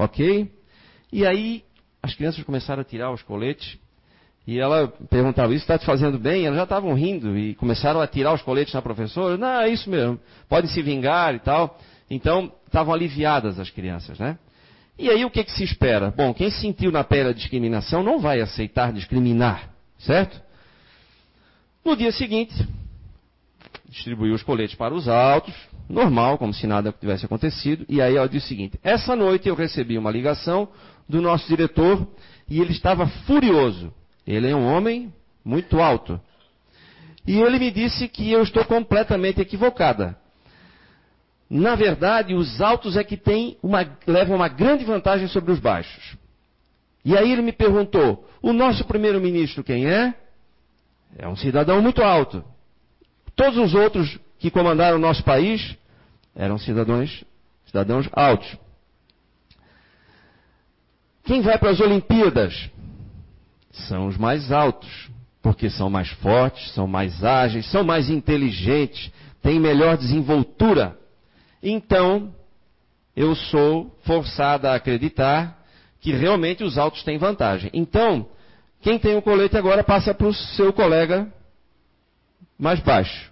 Ok? 0.00 0.50
E 1.12 1.26
aí 1.26 1.62
as 2.02 2.14
crianças 2.14 2.42
começaram 2.42 2.80
a 2.80 2.84
tirar 2.84 3.12
os 3.12 3.22
coletes. 3.22 3.78
E 4.46 4.58
ela 4.58 4.88
perguntava, 5.10 5.52
isso 5.52 5.62
está 5.62 5.78
te 5.78 5.84
fazendo 5.84 6.18
bem? 6.18 6.46
Elas 6.46 6.56
já 6.56 6.62
estavam 6.64 6.94
rindo 6.94 7.36
e 7.36 7.54
começaram 7.54 8.00
a 8.00 8.06
tirar 8.06 8.32
os 8.32 8.40
coletes 8.40 8.72
na 8.72 8.80
professora. 8.80 9.36
Não, 9.36 9.60
é 9.60 9.68
isso 9.68 9.90
mesmo. 9.90 10.18
Podem 10.48 10.70
se 10.70 10.80
vingar 10.80 11.34
e 11.34 11.38
tal. 11.40 11.78
Então, 12.10 12.50
estavam 12.66 12.94
aliviadas 12.94 13.60
as 13.60 13.68
crianças, 13.68 14.18
né? 14.18 14.38
E 14.98 15.10
aí 15.10 15.24
o 15.24 15.30
que, 15.30 15.44
que 15.44 15.52
se 15.52 15.64
espera? 15.64 16.10
Bom, 16.10 16.32
quem 16.32 16.50
sentiu 16.50 16.90
na 16.90 17.04
pele 17.04 17.28
a 17.28 17.34
discriminação 17.34 18.02
não 18.02 18.18
vai 18.18 18.40
aceitar 18.40 18.92
discriminar, 18.92 19.70
certo? 19.98 20.40
No 21.84 21.94
dia 21.94 22.10
seguinte, 22.10 22.54
distribuiu 23.88 24.34
os 24.34 24.42
coletes 24.42 24.74
para 24.74 24.94
os 24.94 25.08
altos, 25.08 25.54
normal, 25.90 26.38
como 26.38 26.54
se 26.54 26.66
nada 26.66 26.92
tivesse 26.92 27.26
acontecido. 27.26 27.84
E 27.88 28.00
aí 28.00 28.16
ela 28.16 28.28
disse 28.28 28.46
o 28.46 28.48
seguinte: 28.48 28.78
Essa 28.82 29.16
noite 29.16 29.48
eu 29.48 29.54
recebi 29.54 29.98
uma 29.98 30.10
ligação 30.10 30.68
do 31.08 31.20
nosso 31.20 31.46
diretor 31.48 32.06
e 32.48 32.60
ele 32.60 32.72
estava 32.72 33.06
furioso. 33.26 33.92
Ele 34.26 34.48
é 34.48 34.54
um 34.54 34.66
homem 34.66 35.12
muito 35.44 35.80
alto. 35.80 36.20
E 37.26 37.38
ele 37.38 37.58
me 37.58 37.70
disse 37.70 38.08
que 38.08 38.30
eu 38.30 38.42
estou 38.42 38.64
completamente 38.64 39.40
equivocada. 39.40 40.16
Na 41.48 41.74
verdade, 41.74 42.32
os 42.34 42.60
altos 42.60 42.96
é 42.96 43.02
que 43.02 43.16
têm 43.16 43.58
uma, 43.60 43.84
levam 44.06 44.36
uma 44.36 44.48
grande 44.48 44.84
vantagem 44.84 45.26
sobre 45.26 45.50
os 45.50 45.58
baixos. 45.58 46.16
E 47.04 47.16
aí 47.16 47.32
ele 47.32 47.42
me 47.42 47.52
perguntou: 47.52 48.24
o 48.40 48.52
nosso 48.52 48.84
primeiro-ministro 48.84 49.64
quem 49.64 49.86
é? 49.86 50.14
É 51.18 51.26
um 51.26 51.34
cidadão 51.34 51.82
muito 51.82 52.02
alto. 52.02 52.44
Todos 53.34 53.58
os 53.58 53.74
outros 53.74 54.18
que 54.40 54.50
comandaram 54.50 54.96
o 54.96 55.00
nosso 55.00 55.22
país 55.22 55.76
eram 56.34 56.58
cidadãos, 56.58 57.22
cidadãos 57.66 58.08
altos. 58.12 58.56
Quem 61.24 61.42
vai 61.42 61.58
para 61.58 61.70
as 61.70 61.80
Olimpíadas? 61.80 62.70
São 63.70 64.08
os 64.08 64.16
mais 64.16 64.50
altos, 64.50 65.10
porque 65.42 65.68
são 65.68 65.90
mais 65.90 66.08
fortes, 66.08 66.72
são 66.72 66.86
mais 66.86 67.22
ágeis, 67.22 67.70
são 67.70 67.84
mais 67.84 68.08
inteligentes, 68.08 69.12
têm 69.42 69.60
melhor 69.60 69.96
desenvoltura. 69.98 70.98
Então, 71.62 72.34
eu 73.14 73.34
sou 73.34 73.94
forçada 74.02 74.70
a 74.70 74.76
acreditar 74.76 75.62
que 76.00 76.12
realmente 76.12 76.64
os 76.64 76.78
altos 76.78 77.04
têm 77.04 77.18
vantagem. 77.18 77.70
Então, 77.74 78.26
quem 78.80 78.98
tem 78.98 79.16
o 79.16 79.22
colete 79.22 79.56
agora 79.56 79.84
passa 79.84 80.14
para 80.14 80.26
o 80.26 80.34
seu 80.34 80.72
colega 80.72 81.30
mais 82.58 82.80
baixo. 82.80 83.29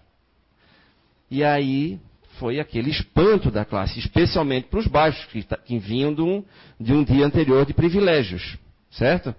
E 1.30 1.44
aí 1.44 1.98
foi 2.38 2.60
aquele 2.60 2.90
espanto 2.90 3.50
da 3.50 3.64
classe, 3.64 3.98
especialmente 3.98 4.68
para 4.68 4.78
os 4.78 4.86
baixos, 4.86 5.24
que, 5.26 5.42
que 5.42 5.78
vinham 5.78 6.14
de 6.14 6.22
um, 6.22 6.44
de 6.78 6.92
um 6.92 7.04
dia 7.04 7.26
anterior 7.26 7.66
de 7.66 7.74
privilégios, 7.74 8.56
certo? 8.90 9.34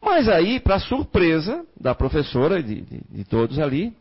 Mas 0.00 0.28
aí, 0.28 0.60
para 0.60 0.78
surpresa 0.78 1.64
da 1.78 1.94
professora 1.94 2.60
e 2.60 2.62
de, 2.62 2.80
de, 2.82 3.00
de 3.10 3.24
todos 3.24 3.58
ali, 3.58 3.92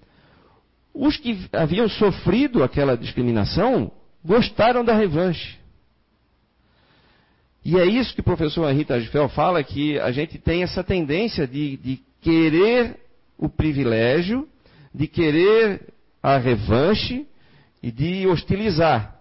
os 0.93 1.17
que 1.17 1.48
haviam 1.54 1.88
sofrido 1.88 2.63
aquela 2.63 2.98
discriminação 2.98 3.91
gostaram 4.24 4.84
da 4.84 4.95
revanche. 4.95 5.58
E 7.63 7.78
é 7.78 7.86
isso 7.86 8.13
que 8.13 8.22
o 8.22 8.24
professor 8.24 8.69
Henri 8.69 8.86
Tajfel 8.86 9.30
fala, 9.30 9.63
que 9.63 10.00
a 10.00 10.12
gente 10.12 10.38
tem 10.38 10.63
essa 10.63 10.84
tendência 10.84 11.45
de, 11.48 11.78
de 11.78 12.00
querer 12.22 12.98
o 13.38 13.48
privilégio 13.48 14.48
de 14.93 15.08
querer 15.08 15.82
a 16.21 16.38
revanche 16.38 17.25
e 17.82 17.91
de 17.91 18.27
hostilizar. 18.27 19.19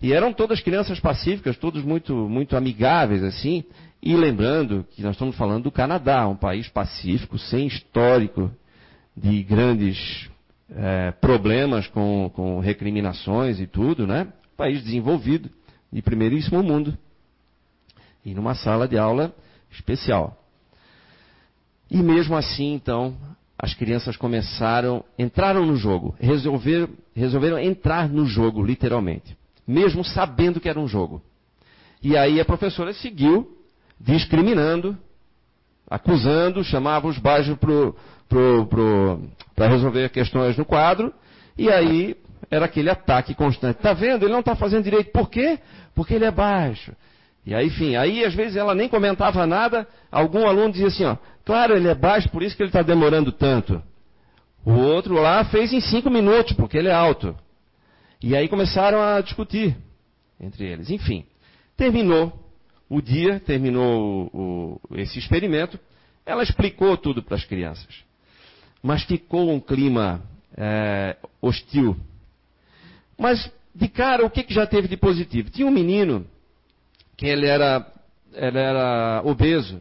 E 0.00 0.12
eram 0.12 0.32
todas 0.32 0.60
crianças 0.60 1.00
pacíficas, 1.00 1.56
todos 1.56 1.82
muito, 1.82 2.14
muito 2.14 2.56
amigáveis, 2.56 3.22
assim. 3.24 3.64
E 4.02 4.14
lembrando 4.14 4.86
que 4.90 5.02
nós 5.02 5.12
estamos 5.12 5.36
falando 5.36 5.64
do 5.64 5.72
Canadá, 5.72 6.28
um 6.28 6.36
país 6.36 6.68
pacífico, 6.68 7.38
sem 7.38 7.66
histórico 7.66 8.50
de 9.16 9.42
grandes 9.42 10.28
é, 10.70 11.12
problemas 11.12 11.86
com, 11.88 12.30
com 12.34 12.60
recriminações 12.60 13.58
e 13.58 13.66
tudo, 13.66 14.06
né? 14.06 14.28
País 14.56 14.82
desenvolvido, 14.82 15.50
de 15.90 16.02
primeiríssimo 16.02 16.62
mundo. 16.62 16.96
E 18.24 18.34
numa 18.34 18.54
sala 18.54 18.86
de 18.86 18.98
aula 18.98 19.34
especial. 19.70 20.42
E 21.90 21.98
mesmo 21.98 22.36
assim, 22.36 22.74
então, 22.74 23.16
as 23.58 23.72
crianças 23.74 24.16
começaram, 24.16 25.04
entraram 25.18 25.64
no 25.64 25.76
jogo, 25.76 26.14
resolveram, 26.20 27.58
entrar 27.58 28.08
no 28.08 28.26
jogo, 28.26 28.62
literalmente, 28.62 29.36
mesmo 29.66 30.04
sabendo 30.04 30.60
que 30.60 30.68
era 30.68 30.78
um 30.78 30.86
jogo. 30.86 31.22
E 32.02 32.16
aí 32.16 32.38
a 32.40 32.44
professora 32.44 32.92
seguiu 32.92 33.50
discriminando, 33.98 34.96
acusando, 35.88 36.62
chamava 36.62 37.08
os 37.08 37.18
baixos 37.18 37.56
para 39.54 39.68
resolver 39.68 40.10
questões 40.10 40.56
no 40.56 40.64
quadro, 40.64 41.12
e 41.56 41.70
aí 41.70 42.14
era 42.50 42.66
aquele 42.66 42.90
ataque 42.90 43.34
constante. 43.34 43.78
Está 43.78 43.94
vendo? 43.94 44.24
Ele 44.24 44.32
não 44.32 44.40
está 44.40 44.54
fazendo 44.54 44.84
direito. 44.84 45.10
Por 45.10 45.30
quê? 45.30 45.58
Porque 45.94 46.14
ele 46.14 46.26
é 46.26 46.30
baixo. 46.30 46.92
E 47.46 47.54
aí, 47.54 47.68
enfim, 47.68 47.96
aí 47.96 48.24
às 48.24 48.34
vezes 48.34 48.56
ela 48.56 48.74
nem 48.74 48.88
comentava 48.88 49.46
nada, 49.46 49.88
algum 50.10 50.46
aluno 50.46 50.72
dizia 50.72 50.88
assim, 50.88 51.04
ó, 51.04 51.16
claro, 51.46 51.74
ele 51.74 51.88
é 51.88 51.94
baixo, 51.94 52.28
por 52.28 52.42
isso 52.42 52.54
que 52.54 52.62
ele 52.62 52.68
está 52.68 52.82
demorando 52.82 53.32
tanto. 53.32 53.82
O 54.64 54.72
outro 54.72 55.14
lá 55.14 55.44
fez 55.44 55.72
em 55.72 55.80
cinco 55.80 56.10
minutos, 56.10 56.52
porque 56.54 56.76
ele 56.76 56.88
é 56.88 56.92
alto. 56.92 57.34
E 58.20 58.36
aí 58.36 58.48
começaram 58.48 59.00
a 59.00 59.20
discutir 59.20 59.76
entre 60.40 60.66
eles. 60.66 60.90
Enfim, 60.90 61.24
terminou 61.76 62.32
o 62.88 63.00
dia, 63.00 63.40
terminou 63.40 64.28
o, 64.32 64.80
o, 64.90 64.98
esse 64.98 65.18
experimento, 65.18 65.78
ela 66.24 66.42
explicou 66.42 66.96
tudo 66.96 67.22
para 67.22 67.36
as 67.36 67.44
crianças. 67.44 68.04
Mas 68.82 69.04
ficou 69.04 69.50
um 69.50 69.60
clima 69.60 70.22
é, 70.56 71.16
hostil. 71.40 71.96
Mas, 73.18 73.50
de 73.74 73.88
cara, 73.88 74.26
o 74.26 74.30
que, 74.30 74.42
que 74.42 74.52
já 74.52 74.66
teve 74.66 74.88
de 74.88 74.96
positivo? 74.96 75.50
Tinha 75.50 75.66
um 75.66 75.70
menino 75.70 76.26
que 77.16 77.26
ele 77.26 77.46
era, 77.46 77.86
ele 78.32 78.58
era 78.58 79.22
obeso. 79.24 79.80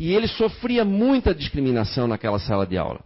E 0.00 0.14
ele 0.14 0.26
sofria 0.28 0.82
muita 0.82 1.34
discriminação 1.34 2.08
naquela 2.08 2.38
sala 2.38 2.66
de 2.66 2.78
aula. 2.78 3.04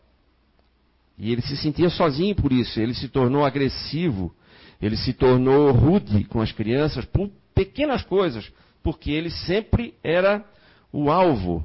E 1.18 1.32
ele 1.32 1.42
se 1.42 1.56
sentia 1.56 1.90
sozinho 1.90 2.36
por 2.36 2.52
isso. 2.52 2.78
Ele 2.78 2.94
se 2.94 3.08
tornou 3.08 3.44
agressivo. 3.44 4.32
Ele 4.80 4.96
se 4.96 5.12
tornou 5.12 5.72
rude 5.72 6.22
com 6.22 6.40
as 6.40 6.52
crianças 6.52 7.04
por 7.04 7.28
pequenas 7.52 8.04
coisas. 8.04 8.48
Porque 8.80 9.10
ele 9.10 9.28
sempre 9.28 9.94
era 10.04 10.44
o 10.92 11.10
alvo. 11.10 11.64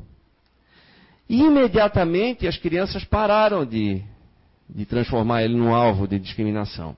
E 1.30 1.44
imediatamente 1.44 2.48
as 2.48 2.58
crianças 2.58 3.04
pararam 3.04 3.64
de, 3.64 4.02
de 4.68 4.84
transformar 4.84 5.44
ele 5.44 5.56
no 5.56 5.76
alvo 5.76 6.08
de 6.08 6.18
discriminação. 6.18 6.98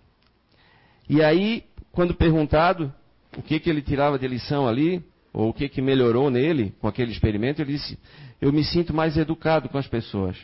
E 1.10 1.22
aí, 1.22 1.65
quando 1.91 2.15
perguntado, 2.15 2.94
o 3.38 3.41
que, 3.41 3.60
que 3.60 3.70
ele 3.70 3.82
tirava 3.82 4.17
de 4.17 4.26
lição 4.26 4.70
ali, 4.70 5.04
ou 5.34 5.50
o 5.50 5.54
que, 5.54 5.70
que 5.70 5.82
melhorou 5.82 6.30
nele 6.30 6.74
com 6.80 6.88
aquele 6.88 7.12
experimento, 7.12 7.62
ele 7.62 7.74
disse: 7.74 7.98
Eu 8.41 8.52
me 8.52 8.63
sinto 8.63 8.94
mais 8.94 9.17
educado 9.17 9.70
com 9.70 9.78
as 9.78 9.88
pessoas. 9.88 10.38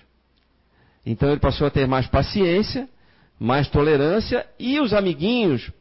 Então 1.05 1.29
ele 1.29 1.39
passou 1.39 1.67
a 1.67 1.71
ter 1.71 1.87
mais 1.87 2.07
paciência, 2.07 2.87
mais 3.39 3.67
tolerância, 3.69 4.45
e 4.59 4.79
os 4.79 4.93
amiguinhos. 4.93 5.71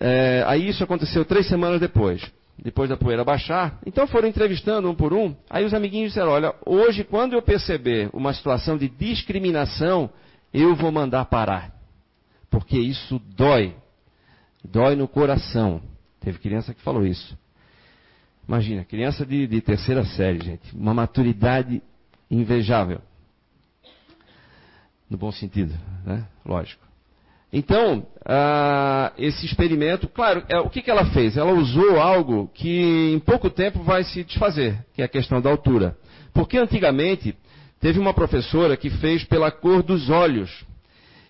É, 0.00 0.44
aí 0.46 0.68
isso 0.68 0.82
aconteceu 0.82 1.24
três 1.24 1.46
semanas 1.46 1.80
depois, 1.80 2.20
depois 2.58 2.90
da 2.90 2.96
poeira 2.96 3.24
baixar. 3.24 3.78
Então 3.86 4.06
foram 4.06 4.28
entrevistando 4.28 4.90
um 4.90 4.94
por 4.94 5.12
um. 5.12 5.34
Aí 5.48 5.64
os 5.64 5.74
amiguinhos 5.74 6.10
disseram: 6.10 6.32
Olha, 6.32 6.54
hoje, 6.66 7.04
quando 7.04 7.34
eu 7.34 7.42
perceber 7.42 8.10
uma 8.12 8.32
situação 8.32 8.76
de 8.76 8.88
discriminação, 8.88 10.10
eu 10.52 10.74
vou 10.74 10.90
mandar 10.90 11.24
parar. 11.26 11.72
Porque 12.50 12.78
isso 12.78 13.20
dói. 13.36 13.74
Dói 14.64 14.96
no 14.96 15.06
coração. 15.06 15.80
Teve 16.24 16.38
criança 16.38 16.72
que 16.72 16.80
falou 16.80 17.06
isso. 17.06 17.36
Imagina, 18.48 18.84
criança 18.84 19.26
de, 19.26 19.46
de 19.46 19.60
terceira 19.60 20.04
série, 20.04 20.42
gente. 20.42 20.74
Uma 20.74 20.94
maturidade 20.94 21.82
invejável. 22.30 23.00
No 25.08 25.18
bom 25.18 25.30
sentido, 25.30 25.74
né? 26.04 26.26
Lógico. 26.44 26.82
Então, 27.52 28.06
ah, 28.24 29.12
esse 29.18 29.46
experimento, 29.46 30.08
claro, 30.08 30.42
é, 30.48 30.58
o 30.58 30.68
que, 30.68 30.82
que 30.82 30.90
ela 30.90 31.04
fez? 31.12 31.36
Ela 31.36 31.52
usou 31.52 32.00
algo 32.00 32.50
que 32.52 33.12
em 33.14 33.20
pouco 33.20 33.48
tempo 33.50 33.82
vai 33.82 34.02
se 34.02 34.24
desfazer, 34.24 34.84
que 34.94 35.02
é 35.02 35.04
a 35.04 35.08
questão 35.08 35.40
da 35.40 35.50
altura. 35.50 35.96
Porque 36.32 36.58
antigamente 36.58 37.36
teve 37.80 37.98
uma 37.98 38.14
professora 38.14 38.76
que 38.76 38.90
fez 38.90 39.24
pela 39.24 39.50
cor 39.50 39.82
dos 39.82 40.08
olhos. 40.10 40.64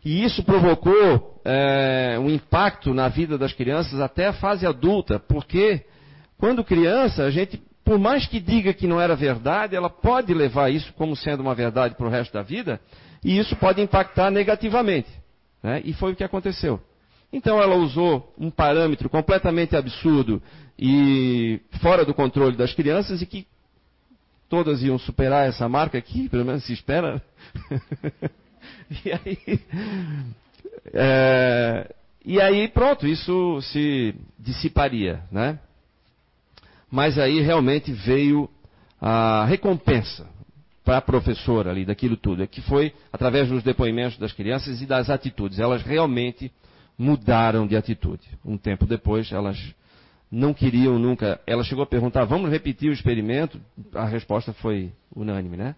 E 0.05 0.25
isso 0.25 0.43
provocou 0.45 1.34
é, 1.45 2.17
um 2.19 2.31
impacto 2.31 2.95
na 2.95 3.09
vida 3.09 3.37
das 3.37 3.53
crianças 3.53 4.01
até 4.01 4.29
a 4.29 4.33
fase 4.33 4.67
adulta, 4.67 5.19
porque 5.19 5.85
quando 6.39 6.65
criança, 6.65 7.25
a 7.25 7.31
gente, 7.31 7.63
por 7.85 7.99
mais 7.99 8.27
que 8.27 8.41
diga 8.41 8.73
que 8.73 8.87
não 8.87 9.01
era 9.01 9.15
verdade, 9.15 9.77
ela 9.77 9.91
pode 9.91 10.33
levar 10.33 10.71
isso 10.71 10.93
como 10.95 11.15
sendo 11.15 11.41
uma 11.41 11.55
verdade 11.55 11.95
para 11.95 12.07
o 12.07 12.11
resto 12.11 12.33
da 12.33 12.43
vida, 12.43 12.81
e 13.23 13.39
isso 13.39 13.55
pode 13.57 13.81
impactar 13.81 14.31
negativamente. 14.31 15.09
Né? 15.63 15.83
E 15.85 15.93
foi 15.93 16.13
o 16.13 16.17
que 16.17 16.25
aconteceu. 16.25 16.81
Então 17.33 17.61
ela 17.61 17.75
usou 17.75 18.33
um 18.39 18.51
parâmetro 18.51 19.11
completamente 19.11 19.77
absurdo 19.77 20.41
e 20.79 21.61
fora 21.83 22.05
do 22.05 22.15
controle 22.15 22.57
das 22.57 22.73
crianças 22.73 23.21
e 23.21 23.27
que 23.27 23.47
todas 24.49 24.83
iam 24.83 24.99
superar 24.99 25.49
essa 25.49 25.69
marca 25.69 25.99
aqui, 25.99 26.29
pelo 26.29 26.45
menos 26.45 26.65
se 26.65 26.73
espera. 26.73 27.23
E 29.05 29.13
aí, 29.13 29.61
é, 30.93 31.95
e 32.25 32.41
aí, 32.41 32.69
pronto, 32.69 33.07
isso 33.07 33.61
se 33.63 34.15
dissiparia, 34.39 35.23
né? 35.31 35.59
Mas 36.91 37.19
aí 37.19 37.41
realmente 37.41 37.93
veio 37.93 38.49
a 39.01 39.45
recompensa 39.47 40.27
para 40.85 40.99
a 40.99 41.03
professora 41.03 41.71
ali 41.71 41.85
daquilo 41.85 42.17
tudo, 42.17 42.43
é 42.43 42.47
que 42.47 42.61
foi 42.61 42.93
através 43.13 43.49
dos 43.49 43.63
depoimentos 43.63 44.19
das 44.19 44.33
crianças 44.33 44.81
e 44.81 44.87
das 44.87 45.09
atitudes. 45.09 45.59
Elas 45.59 45.83
realmente 45.83 46.53
mudaram 46.97 47.67
de 47.67 47.77
atitude. 47.77 48.23
Um 48.45 48.57
tempo 48.57 48.87
depois, 48.87 49.33
elas 49.33 49.59
não 50.31 50.53
queriam 50.53 50.99
nunca. 50.99 51.41
Ela 51.47 51.65
chegou 51.65 51.85
a 51.85 51.87
perguntar: 51.87 52.25
vamos 52.25 52.51
repetir 52.51 52.91
o 52.91 52.93
experimento? 52.93 53.61
A 53.95 54.05
resposta 54.05 54.53
foi 54.53 54.93
unânime, 55.15 55.57
né? 55.57 55.75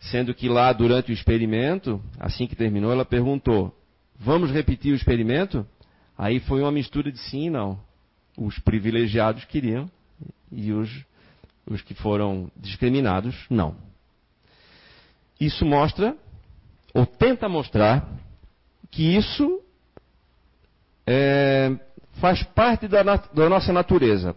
Sendo 0.00 0.34
que 0.34 0.48
lá, 0.48 0.72
durante 0.72 1.10
o 1.10 1.14
experimento, 1.14 2.02
assim 2.18 2.46
que 2.46 2.56
terminou, 2.56 2.92
ela 2.92 3.04
perguntou: 3.04 3.74
Vamos 4.18 4.50
repetir 4.50 4.92
o 4.92 4.96
experimento? 4.96 5.66
Aí 6.16 6.40
foi 6.40 6.60
uma 6.60 6.72
mistura 6.72 7.10
de 7.10 7.18
sim 7.18 7.46
e 7.46 7.50
não. 7.50 7.80
Os 8.36 8.58
privilegiados 8.58 9.44
queriam 9.44 9.90
e 10.50 10.72
os, 10.72 10.90
os 11.66 11.82
que 11.82 11.94
foram 11.94 12.50
discriminados, 12.56 13.34
não. 13.50 13.76
Isso 15.40 15.64
mostra, 15.64 16.16
ou 16.92 17.04
tenta 17.04 17.48
mostrar, 17.48 18.08
que 18.90 19.16
isso 19.16 19.60
é, 21.06 21.76
faz 22.20 22.42
parte 22.42 22.86
da, 22.86 23.02
da, 23.02 23.48
nossa 23.48 23.72
natureza. 23.72 24.36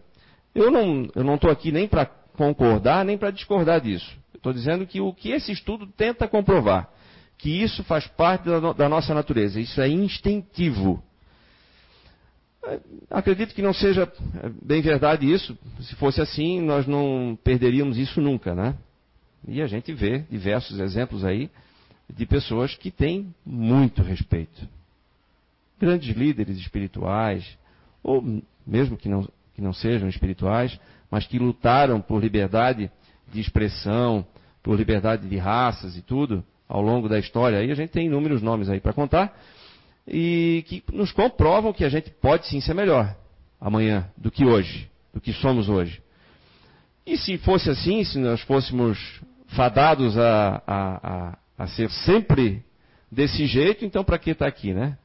Eu 0.56 0.72
não 0.72 1.36
estou 1.36 1.52
aqui 1.52 1.72
nem 1.72 1.88
para 1.88 2.06
concordar, 2.06 3.06
nem 3.06 3.18
para 3.18 3.32
discordar 3.32 3.80
disso. 3.80 4.18
Estou 4.34 4.52
dizendo 4.52 4.88
que 4.88 5.00
o 5.00 5.14
que 5.14 5.30
esse 5.30 5.52
estudo 5.52 5.86
tenta 5.86 6.28
comprovar, 6.28 6.90
que 7.38 7.50
isso 7.62 7.84
faz 7.84 8.08
parte 8.08 8.46
da, 8.46 8.74
da 8.74 8.90
nossa 8.90 9.14
natureza, 9.14 9.60
isso 9.60 9.80
é 9.80 9.88
instintivo. 9.88 11.04
Acredito 13.10 13.54
que 13.54 13.62
não 13.62 13.74
seja 13.74 14.12
é, 14.44 14.50
bem 14.62 14.82
verdade 14.82 15.32
isso. 15.32 15.58
Se 15.82 15.96
fosse 15.96 16.20
assim, 16.20 16.62
nós 16.62 16.86
não 16.86 17.38
perderíamos 17.44 17.98
isso 17.98 18.20
nunca, 18.20 18.54
né? 18.54 18.76
E 19.48 19.62
a 19.62 19.68
gente 19.68 19.94
vê 19.94 20.20
diversos 20.30 20.80
exemplos 20.80 21.24
aí 21.24 21.50
de 22.10 22.26
pessoas 22.26 22.76
que 22.76 22.92
têm 22.92 23.34
muito 23.46 24.02
respeito. 24.02 24.68
Grandes 25.80 26.16
líderes 26.16 26.58
espirituais, 26.58 27.58
ou 28.04 28.42
mesmo 28.66 28.98
que 28.98 29.08
não, 29.08 29.28
que 29.54 29.62
não 29.62 29.72
sejam 29.74 30.10
espirituais, 30.10 30.78
mas 31.10 31.26
que 31.26 31.40
lutaram 31.40 32.02
por 32.02 32.22
liberdade 32.22 32.92
de 33.32 33.40
expressão, 33.40 34.26
por 34.62 34.76
liberdade 34.76 35.28
de 35.30 35.38
raças 35.38 35.96
e 35.96 36.02
tudo, 36.02 36.44
ao 36.68 36.82
longo 36.82 37.08
da 37.08 37.18
história. 37.20 37.60
Aí 37.60 37.72
a 37.72 37.76
gente 37.76 37.90
tem 37.90 38.08
inúmeros 38.08 38.42
nomes 38.42 38.70
aí 38.70 38.80
para 38.80 38.94
contar, 38.94 39.38
e 40.08 40.64
que 40.68 40.84
nos 40.92 41.12
comprovam 41.12 41.74
que 41.74 41.84
a 41.84 41.90
gente 41.90 42.10
pode 42.10 42.48
sim 42.48 42.62
ser 42.62 42.74
melhor 42.74 43.16
amanhã 43.60 44.10
do 44.16 44.32
que 44.32 44.46
hoje, 44.46 44.90
do 45.14 45.20
que 45.20 45.34
somos 45.34 45.68
hoje. 45.68 46.02
E 47.06 47.18
se 47.18 47.38
fosse 47.38 47.70
assim, 47.70 48.04
se 48.04 48.18
nós 48.18 48.42
fôssemos 48.42 49.22
fadados 49.48 50.18
a, 50.18 50.62
a, 50.68 50.78
a, 50.78 51.38
a 51.58 51.68
ser 51.68 51.90
sempre 51.90 52.64
desse 53.12 53.46
jeito, 53.46 53.86
então 53.86 54.04
para 54.04 54.18
que 54.18 54.32
estar 54.32 54.46
tá 54.46 54.50
aqui, 54.50 54.74
né? 54.74 54.98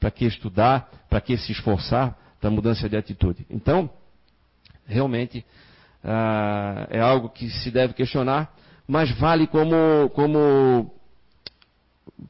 Para 0.00 0.10
que 0.10 0.24
estudar, 0.24 0.90
para 1.08 1.20
que 1.20 1.36
se 1.36 1.52
esforçar 1.52 2.16
para 2.40 2.50
mudança 2.50 2.88
de 2.88 2.96
atitude? 2.96 3.46
Então, 3.48 3.88
realmente 4.86 5.44
ah, 6.02 6.86
é 6.90 7.00
algo 7.00 7.28
que 7.28 7.48
se 7.50 7.70
deve 7.70 7.94
questionar, 7.94 8.52
mas 8.86 9.10
vale 9.18 9.46
como, 9.46 10.10
como 10.14 10.92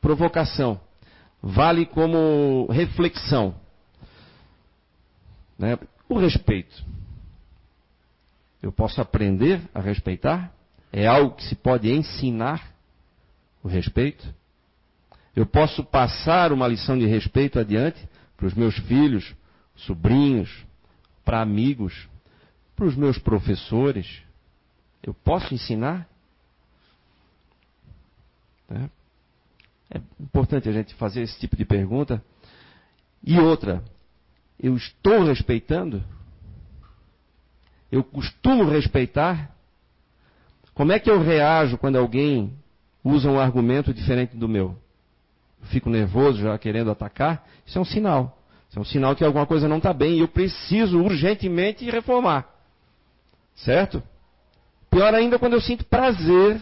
provocação, 0.01 0.81
vale 1.43 1.87
como 1.87 2.67
reflexão. 2.71 3.55
Né? 5.59 5.79
O 6.09 6.19
respeito. 6.19 6.85
Eu 8.63 8.73
posso 8.73 9.01
aprender 9.01 9.61
a 9.75 9.81
respeitar? 9.81 10.53
É 10.93 11.07
algo 11.07 11.35
que 11.35 11.45
se 11.45 11.55
pode 11.55 11.91
ensinar 11.91 12.73
o 13.63 13.69
respeito? 13.69 14.33
Eu 15.35 15.47
posso 15.47 15.83
passar 15.83 16.53
uma 16.53 16.69
lição 16.69 16.99
de 16.99 17.07
respeito 17.07 17.59
adiante 17.59 18.09
para 18.37 18.47
os 18.47 18.55
meus 18.55 18.77
filhos, 18.81 19.35
sobrinhos, 19.75 20.65
para 21.25 21.41
amigos, 21.41 22.09
para 22.77 22.85
os 22.85 22.95
meus 22.95 23.19
professores? 23.19 24.23
Eu 25.03 25.15
posso 25.15 25.55
ensinar? 25.55 26.07
É. 28.71 29.02
é 29.95 30.01
importante 30.21 30.69
a 30.69 30.73
gente 30.73 30.95
fazer 30.95 31.23
esse 31.23 31.39
tipo 31.39 31.55
de 31.55 31.65
pergunta. 31.65 32.23
E 33.23 33.39
outra, 33.39 33.83
eu 34.59 34.75
estou 34.75 35.25
respeitando? 35.25 36.03
Eu 37.91 38.03
costumo 38.03 38.65
respeitar? 38.65 39.55
Como 40.73 40.93
é 40.93 40.99
que 40.99 41.11
eu 41.11 41.21
reajo 41.21 41.77
quando 41.77 41.97
alguém 41.97 42.55
usa 43.05 43.31
um 43.31 43.39
argumento 43.39 43.93
diferente 43.93 44.35
do 44.35 44.49
meu? 44.49 44.77
Eu 45.61 45.67
fico 45.69 45.91
nervoso, 45.91 46.41
já 46.41 46.57
querendo 46.57 46.91
atacar? 46.91 47.47
Isso 47.67 47.77
é 47.77 47.81
um 47.81 47.85
sinal. 47.85 48.39
Isso 48.71 48.79
é 48.79 48.83
um 48.83 48.85
sinal 48.85 49.15
que 49.15 49.23
alguma 49.23 49.45
coisa 49.45 49.69
não 49.69 49.77
está 49.77 49.93
bem 49.93 50.17
e 50.17 50.21
eu 50.21 50.29
preciso 50.29 51.03
urgentemente 51.03 51.85
reformar. 51.91 52.49
Certo? 53.55 54.03
Pior 54.91 55.13
ainda 55.13 55.39
quando 55.39 55.53
eu 55.53 55.61
sinto 55.61 55.85
prazer 55.85 56.59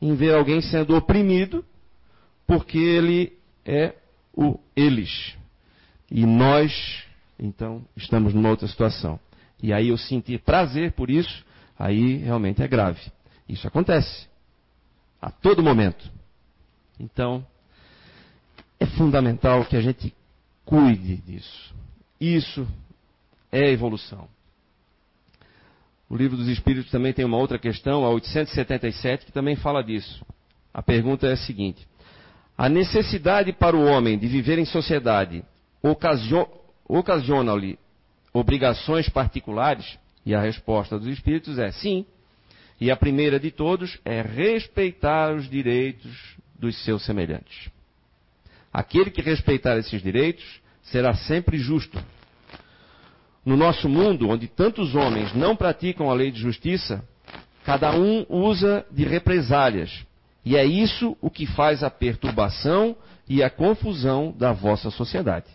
em 0.00 0.14
ver 0.14 0.34
alguém 0.34 0.62
sendo 0.62 0.96
oprimido, 0.96 1.62
porque 2.46 2.78
ele 2.78 3.36
é 3.64 3.94
o 4.36 4.58
eles. 4.76 5.36
E 6.10 6.26
nós, 6.26 7.04
então, 7.38 7.84
estamos 7.96 8.34
numa 8.34 8.50
outra 8.50 8.68
situação. 8.68 9.18
E 9.62 9.72
aí 9.72 9.88
eu 9.88 9.96
sentir 9.96 10.40
prazer 10.40 10.92
por 10.92 11.10
isso, 11.10 11.44
aí 11.78 12.18
realmente 12.18 12.62
é 12.62 12.68
grave. 12.68 13.00
Isso 13.48 13.66
acontece. 13.66 14.28
A 15.20 15.30
todo 15.30 15.62
momento. 15.62 16.10
Então, 16.98 17.44
é 18.78 18.86
fundamental 18.86 19.64
que 19.64 19.76
a 19.76 19.80
gente 19.80 20.14
cuide 20.64 21.16
disso. 21.16 21.74
Isso 22.20 22.66
é 23.50 23.70
evolução. 23.70 24.28
O 26.08 26.16
livro 26.16 26.36
dos 26.36 26.48
Espíritos 26.48 26.90
também 26.90 27.12
tem 27.12 27.24
uma 27.24 27.38
outra 27.38 27.58
questão, 27.58 28.04
a 28.04 28.10
877, 28.10 29.26
que 29.26 29.32
também 29.32 29.56
fala 29.56 29.82
disso. 29.82 30.24
A 30.72 30.82
pergunta 30.82 31.26
é 31.26 31.32
a 31.32 31.36
seguinte: 31.36 31.86
A 32.56 32.68
necessidade 32.68 33.52
para 33.52 33.76
o 33.76 33.84
homem 33.84 34.18
de 34.18 34.28
viver 34.28 34.58
em 34.58 34.64
sociedade 34.64 35.44
ocasiona-lhe 36.88 37.78
obrigações 38.32 39.08
particulares? 39.08 39.98
E 40.24 40.34
a 40.34 40.40
resposta 40.40 40.98
dos 40.98 41.08
Espíritos 41.08 41.58
é 41.58 41.70
sim. 41.72 42.06
E 42.80 42.90
a 42.90 42.96
primeira 42.96 43.38
de 43.38 43.50
todos 43.50 43.98
é 44.04 44.22
respeitar 44.22 45.34
os 45.34 45.48
direitos 45.48 46.36
dos 46.58 46.76
seus 46.84 47.04
semelhantes. 47.04 47.68
Aquele 48.72 49.10
que 49.10 49.20
respeitar 49.22 49.76
esses 49.76 50.02
direitos 50.02 50.44
será 50.82 51.14
sempre 51.14 51.58
justo, 51.58 52.02
no 53.44 53.56
nosso 53.56 53.88
mundo, 53.88 54.28
onde 54.30 54.48
tantos 54.48 54.94
homens 54.94 55.34
não 55.34 55.54
praticam 55.54 56.10
a 56.10 56.14
lei 56.14 56.30
de 56.30 56.40
justiça, 56.40 57.06
cada 57.64 57.94
um 57.94 58.24
usa 58.28 58.86
de 58.90 59.04
represálias. 59.04 60.04
E 60.44 60.56
é 60.56 60.64
isso 60.64 61.16
o 61.20 61.30
que 61.30 61.46
faz 61.46 61.82
a 61.82 61.90
perturbação 61.90 62.96
e 63.28 63.42
a 63.42 63.48
confusão 63.48 64.34
da 64.36 64.52
vossa 64.52 64.90
sociedade. 64.90 65.46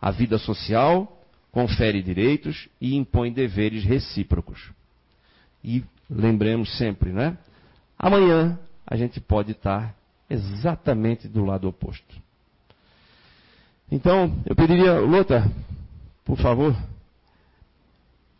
A 0.00 0.10
vida 0.10 0.38
social 0.38 1.20
confere 1.52 2.02
direitos 2.02 2.68
e 2.80 2.94
impõe 2.96 3.32
deveres 3.32 3.84
recíprocos. 3.84 4.70
E 5.62 5.84
lembremos 6.08 6.76
sempre, 6.78 7.12
né? 7.12 7.36
Amanhã 7.98 8.58
a 8.86 8.96
gente 8.96 9.20
pode 9.20 9.52
estar 9.52 9.94
exatamente 10.30 11.28
do 11.28 11.44
lado 11.44 11.68
oposto. 11.68 12.16
Então, 13.90 14.36
eu 14.46 14.54
pediria, 14.54 15.00
Lota, 15.00 15.50
por 16.24 16.38
favor, 16.38 16.76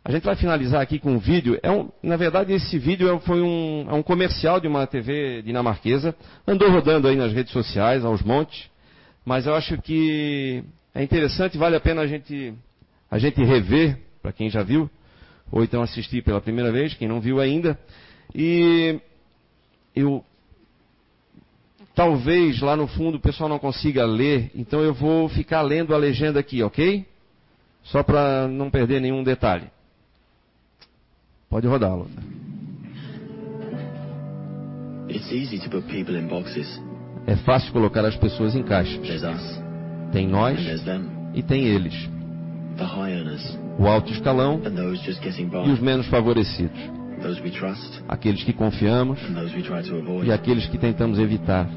a 0.03 0.11
gente 0.11 0.23
vai 0.23 0.35
finalizar 0.35 0.81
aqui 0.81 0.97
com 0.97 1.11
um 1.11 1.19
vídeo. 1.19 1.59
É 1.61 1.69
um, 1.69 1.89
na 2.01 2.15
verdade, 2.15 2.53
esse 2.53 2.79
vídeo 2.79 3.13
é, 3.13 3.19
foi 3.19 3.41
um, 3.41 3.85
é 3.89 3.93
um 3.93 4.01
comercial 4.01 4.59
de 4.59 4.67
uma 4.67 4.87
TV 4.87 5.41
dinamarquesa. 5.41 6.15
Andou 6.47 6.69
rodando 6.71 7.07
aí 7.07 7.15
nas 7.15 7.33
redes 7.33 7.51
sociais, 7.51 8.05
aos 8.05 8.21
montes. 8.21 8.69
Mas 9.25 9.45
eu 9.45 9.53
acho 9.53 9.79
que 9.81 10.63
é 10.95 11.03
interessante, 11.03 11.57
vale 11.57 11.75
a 11.75 11.79
pena 11.79 12.01
a 12.01 12.07
gente, 12.07 12.53
a 13.11 13.19
gente 13.19 13.43
rever, 13.43 13.99
para 14.21 14.31
quem 14.31 14.49
já 14.49 14.63
viu, 14.63 14.89
ou 15.51 15.63
então 15.63 15.81
assistir 15.81 16.23
pela 16.23 16.41
primeira 16.41 16.71
vez, 16.71 16.93
quem 16.93 17.07
não 17.07 17.19
viu 17.19 17.39
ainda. 17.39 17.77
E 18.33 18.99
eu 19.95 20.23
talvez 21.93 22.61
lá 22.61 22.77
no 22.77 22.87
fundo 22.87 23.17
o 23.17 23.21
pessoal 23.21 23.49
não 23.49 23.59
consiga 23.59 24.05
ler, 24.05 24.49
então 24.55 24.81
eu 24.81 24.93
vou 24.93 25.27
ficar 25.27 25.61
lendo 25.61 25.93
a 25.93 25.97
legenda 25.97 26.39
aqui, 26.39 26.63
ok? 26.63 27.05
Só 27.83 28.01
para 28.01 28.47
não 28.47 28.69
perder 28.69 29.01
nenhum 29.01 29.23
detalhe. 29.23 29.69
Pode 31.49 31.65
rodá-lo. 31.67 32.07
É 37.25 37.35
fácil 37.37 37.73
colocar 37.73 38.05
as 38.05 38.15
pessoas 38.15 38.55
em 38.55 38.61
caixas. 38.61 39.01
Tem 40.11 40.27
nós 40.27 40.59
e 41.33 41.41
tem 41.41 41.63
eles. 41.63 41.93
O 43.79 43.87
alto 43.87 44.11
escalão 44.11 44.61
e 45.65 45.71
os 45.71 45.79
menos 45.79 46.07
favorecidos. 46.07 46.79
Aqueles 48.07 48.43
que 48.43 48.53
confiamos 48.53 49.19
e 50.23 50.31
aqueles 50.31 50.67
que 50.67 50.77
tentamos 50.77 51.17
evitar. 51.17 51.67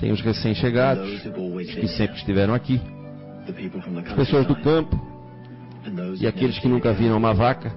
Tem 0.00 0.12
os 0.12 0.20
recém-chegados, 0.20 1.26
os 1.26 1.74
que 1.74 1.88
sempre 1.88 2.16
estiveram 2.16 2.54
aqui, 2.54 2.80
as 4.06 4.12
pessoas 4.12 4.46
do 4.46 4.54
campo 4.56 5.13
e 6.20 6.26
aqueles 6.26 6.58
que 6.58 6.68
nunca 6.68 6.92
viram 6.92 7.16
uma 7.16 7.34
vaca, 7.34 7.72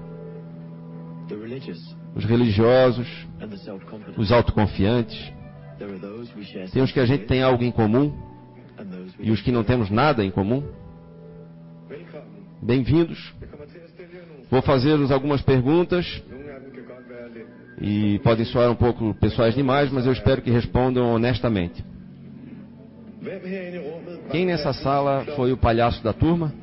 os 2.16 2.26
religiosos, 2.26 3.08
os 4.18 4.32
autoconfiantes. 4.32 5.34
Tem 6.72 6.82
os 6.82 6.92
que 6.92 7.00
a 7.00 7.06
gente 7.06 7.26
tem 7.26 7.44
algo 7.44 7.64
em 7.64 7.72
comum 7.72 8.18
e 9.20 9.32
os 9.32 9.42
que 9.42 9.52
não 9.52 9.64
temos 9.64 9.90
nada 9.90 10.24
em 10.24 10.32
comum. 10.32 10.64
Bem-vindos. 12.62 13.34
Vou 14.50 14.62
fazer-vos 14.62 15.12
algumas 15.12 15.42
perguntas 15.42 16.24
e 17.80 18.20
podem 18.20 18.46
soar 18.46 18.72
um 18.72 18.76
pouco 18.76 19.14
pessoais 19.16 19.54
demais, 19.54 19.92
mas 19.92 20.06
eu 20.06 20.14
espero 20.14 20.42
que 20.42 20.50
respondam 20.50 21.14
honestamente. 21.14 21.84
Quem 24.32 24.46
nessa 24.46 24.72
sala 24.74 25.26
foi 25.36 25.52
o 25.52 25.58
palhaço 25.58 26.02
da 26.04 26.14
turma? 26.14 26.54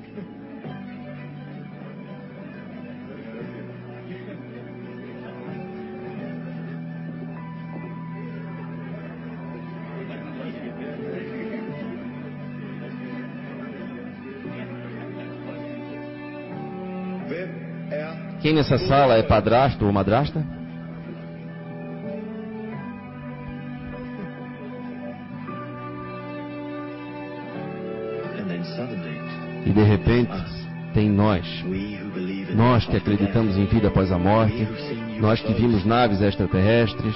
Quem 18.41 18.55
nessa 18.55 18.77
sala 18.79 19.17
é 19.17 19.23
padrasto 19.23 19.87
ou 19.87 19.93
madrasta? 19.93 20.45
E 29.65 29.73
de 29.73 29.83
repente 29.83 30.33
tem 30.93 31.11
nós. 31.11 31.47
Nós 32.55 32.85
que 32.87 32.97
acreditamos 32.97 33.57
em 33.57 33.65
vida 33.67 33.89
após 33.89 34.13
a 34.13 34.19
morte, 34.19 34.69
nós 35.19 35.41
que 35.41 35.53
vimos 35.55 35.85
naves 35.85 36.21
extraterrestres, 36.21 37.15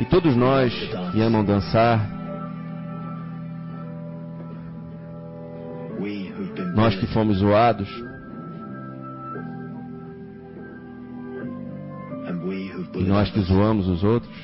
e 0.00 0.04
todos 0.06 0.34
nós 0.34 0.72
que 1.12 1.20
amam 1.20 1.44
dançar, 1.44 2.00
nós 6.74 6.94
que 6.96 7.06
fomos 7.06 7.38
zoados, 7.38 7.88
nós 13.14 13.30
que 13.30 13.40
zoamos 13.42 13.86
os 13.86 14.02
outros? 14.02 14.36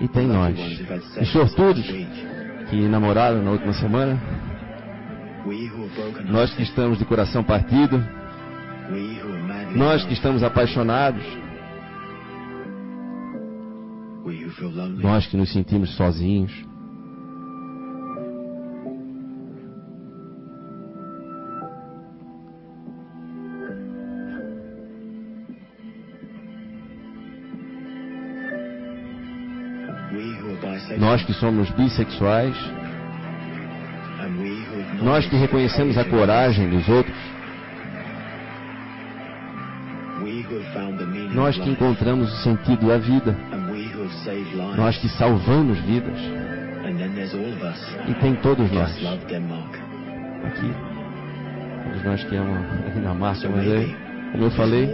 E 0.00 0.08
tem 0.08 0.28
nós, 0.28 0.56
os 1.20 1.32
sortudos 1.32 1.84
que 2.70 2.88
namoraram 2.88 3.42
na 3.42 3.50
última 3.50 3.72
semana, 3.72 4.16
nós 6.28 6.54
que 6.54 6.62
estamos 6.62 6.98
de 6.98 7.04
coração 7.04 7.42
partido, 7.42 8.00
nós 9.74 10.04
que 10.04 10.12
estamos 10.12 10.44
apaixonados, 10.44 11.24
nós 15.02 15.26
que 15.26 15.36
nos 15.36 15.52
sentimos 15.52 15.96
sozinhos. 15.96 16.69
Nós 30.98 31.22
que 31.24 31.32
somos 31.34 31.70
bissexuais. 31.70 32.56
Nós 35.02 35.26
que 35.26 35.36
reconhecemos 35.36 35.96
a 35.96 36.04
coragem 36.04 36.68
dos 36.68 36.88
outros. 36.88 37.16
Nós 41.32 41.56
que 41.56 41.70
encontramos 41.70 42.32
o 42.32 42.36
sentido 42.42 42.86
da 42.86 42.98
vida. 42.98 43.36
Nós 44.76 44.98
que 44.98 45.08
salvamos 45.10 45.78
vidas. 45.80 46.18
E 48.08 48.14
tem 48.14 48.34
todos 48.36 48.70
nós. 48.70 48.90
Aqui. 50.44 50.72
Todos 51.84 52.04
nós 52.04 52.24
que 52.24 52.36
amam 52.36 52.56
a 52.86 52.90
Dinamarca, 52.90 53.48
mas 53.48 53.66
é, 53.66 53.88
como 54.32 54.44
eu 54.44 54.50
falei, 54.50 54.88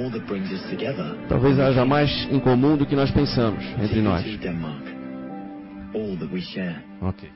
talvez 1.28 1.58
haja 1.58 1.84
mais 1.84 2.10
em 2.30 2.38
comum 2.38 2.76
do 2.76 2.86
que 2.86 2.94
nós 2.94 3.10
pensamos 3.10 3.62
entre 3.82 4.00
nós. 4.00 4.24
Ok. 7.02 7.30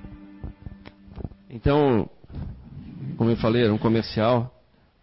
Então, 1.48 2.08
como 3.16 3.30
eu 3.30 3.36
falei, 3.36 3.64
era 3.64 3.74
um 3.74 3.78
comercial, 3.78 4.54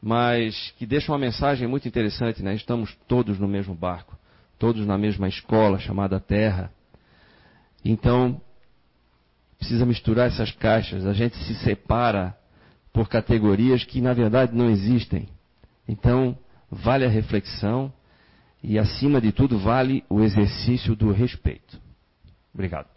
mas 0.01 0.73
que 0.77 0.85
deixa 0.85 1.11
uma 1.11 1.17
mensagem 1.17 1.67
muito 1.67 1.87
interessante, 1.87 2.41
né? 2.41 2.55
Estamos 2.55 2.95
todos 3.07 3.37
no 3.37 3.47
mesmo 3.47 3.75
barco, 3.75 4.17
todos 4.57 4.85
na 4.85 4.97
mesma 4.97 5.27
escola 5.27 5.79
chamada 5.79 6.19
Terra. 6.19 6.71
Então, 7.83 8.41
precisa 9.57 9.85
misturar 9.85 10.27
essas 10.27 10.51
caixas. 10.51 11.05
A 11.05 11.13
gente 11.13 11.35
se 11.37 11.55
separa 11.55 12.37
por 12.93 13.09
categorias 13.09 13.83
que 13.83 14.01
na 14.01 14.13
verdade 14.13 14.55
não 14.55 14.69
existem. 14.69 15.29
Então, 15.87 16.37
vale 16.69 17.05
a 17.05 17.09
reflexão 17.09 17.91
e, 18.63 18.77
acima 18.79 19.21
de 19.21 19.31
tudo, 19.31 19.59
vale 19.59 20.03
o 20.09 20.21
exercício 20.21 20.95
do 20.95 21.11
respeito. 21.11 21.79
Obrigado. 22.53 22.96